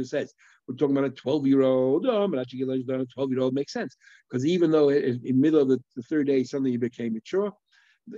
says, 0.03 0.35
we're 0.67 0.75
talking 0.75 0.97
about 0.97 1.11
a 1.11 1.15
12 1.15 1.47
year 1.47 1.63
old, 1.63 2.07
oh, 2.07 2.25
a 2.25 3.07
12 3.07 3.31
year 3.31 3.41
old 3.41 3.55
makes 3.55 3.73
sense. 3.73 3.97
Because 4.29 4.45
even 4.45 4.73
though 4.73 4.91
in 4.91 5.41
middle 5.41 5.61
of 5.61 5.69
the, 5.69 5.81
the 5.95 6.03
third 6.03 6.27
day, 6.27 6.43
suddenly 6.43 6.73
he 6.73 6.77
became 6.79 7.15
mature, 7.15 7.53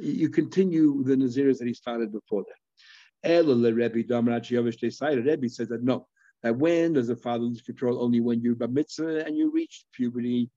you 0.01 0.31
continue 0.31 1.05
the 1.05 1.15
Naziris 1.15 1.59
that 1.59 1.69
he 1.69 1.75
started 1.75 2.13
before 2.13 2.45
that. 2.45 2.57
Rebbe 5.25 5.49
says 5.49 5.69
that 5.69 5.83
no, 5.83 6.07
that 6.43 6.57
when 6.57 6.93
does 6.95 7.09
the 7.09 7.17
father 7.17 7.45
lose 7.45 7.63
control? 7.63 8.03
Only 8.03 8.21
when 8.21 8.41
you're 8.41 8.57
a 8.61 8.69
mitzvah 8.69 9.25
and 9.27 9.37
you 9.37 9.51
reach 9.51 9.85
puberty. 9.93 10.51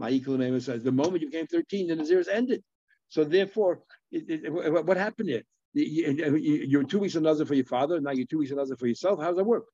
Ma'ikal 0.00 0.62
says 0.62 0.80
uh, 0.80 0.84
the 0.84 0.92
moment 0.92 1.22
you 1.22 1.30
became 1.30 1.46
13, 1.46 1.88
the 1.88 1.96
Naziris 1.96 2.28
ended. 2.30 2.62
So 3.08 3.24
therefore, 3.24 3.80
it, 4.10 4.44
it, 4.44 4.52
what 4.52 4.96
happened 4.96 5.28
here? 5.28 5.42
You, 5.72 6.78
are 6.78 6.82
uh, 6.82 6.86
two 6.86 6.98
weeks 6.98 7.14
another 7.14 7.44
for 7.44 7.54
your 7.54 7.64
father, 7.64 8.00
now 8.00 8.12
you're 8.12 8.26
two 8.26 8.38
weeks 8.38 8.52
another 8.52 8.76
for 8.76 8.86
yourself. 8.86 9.20
How 9.20 9.28
does 9.28 9.36
that 9.36 9.44
work? 9.44 9.64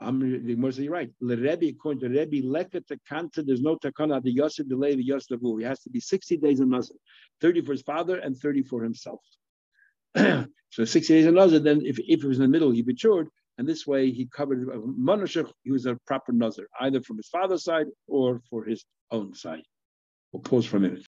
I'm 0.00 0.20
the 0.20 0.82
you're 0.82 0.92
right. 0.92 1.10
Le 1.20 1.36
Rebbe, 1.36 1.68
according 1.68 2.00
to 2.00 2.08
Rebbe, 2.08 2.46
leka 2.46 2.80
takanta, 2.80 3.46
there's 3.46 3.62
no 3.62 3.76
takana, 3.76 4.22
the 4.22 4.32
yosef 4.32 4.68
delay, 4.68 4.94
the 4.94 5.04
yosef 5.04 5.40
He 5.40 5.64
has 5.64 5.80
to 5.80 5.90
be 5.90 6.00
60 6.00 6.36
days 6.38 6.60
in 6.60 6.70
Nazir, 6.70 6.96
30 7.40 7.62
for 7.62 7.72
his 7.72 7.82
father 7.82 8.18
and 8.18 8.36
30 8.36 8.62
for 8.62 8.82
himself. 8.82 9.20
so 10.16 10.84
60 10.84 11.14
days 11.14 11.26
in 11.26 11.34
Nazir, 11.34 11.60
then 11.60 11.80
if, 11.84 11.98
if 12.00 12.22
it 12.22 12.26
was 12.26 12.38
in 12.38 12.42
the 12.42 12.48
middle, 12.48 12.70
he 12.70 12.82
matured, 12.82 13.28
and 13.58 13.68
this 13.68 13.86
way 13.86 14.10
he 14.10 14.26
covered 14.26 14.66
Manashach, 14.68 15.50
he 15.62 15.70
was 15.70 15.86
a 15.86 15.96
proper 16.06 16.32
Nazir, 16.32 16.66
either 16.80 17.00
from 17.02 17.16
his 17.16 17.28
father's 17.28 17.64
side 17.64 17.86
or 18.06 18.40
for 18.50 18.64
his 18.64 18.84
own 19.10 19.34
side. 19.34 19.62
We'll 20.32 20.42
pause 20.42 20.66
for 20.66 20.78
a 20.78 20.80
minute. 20.80 21.02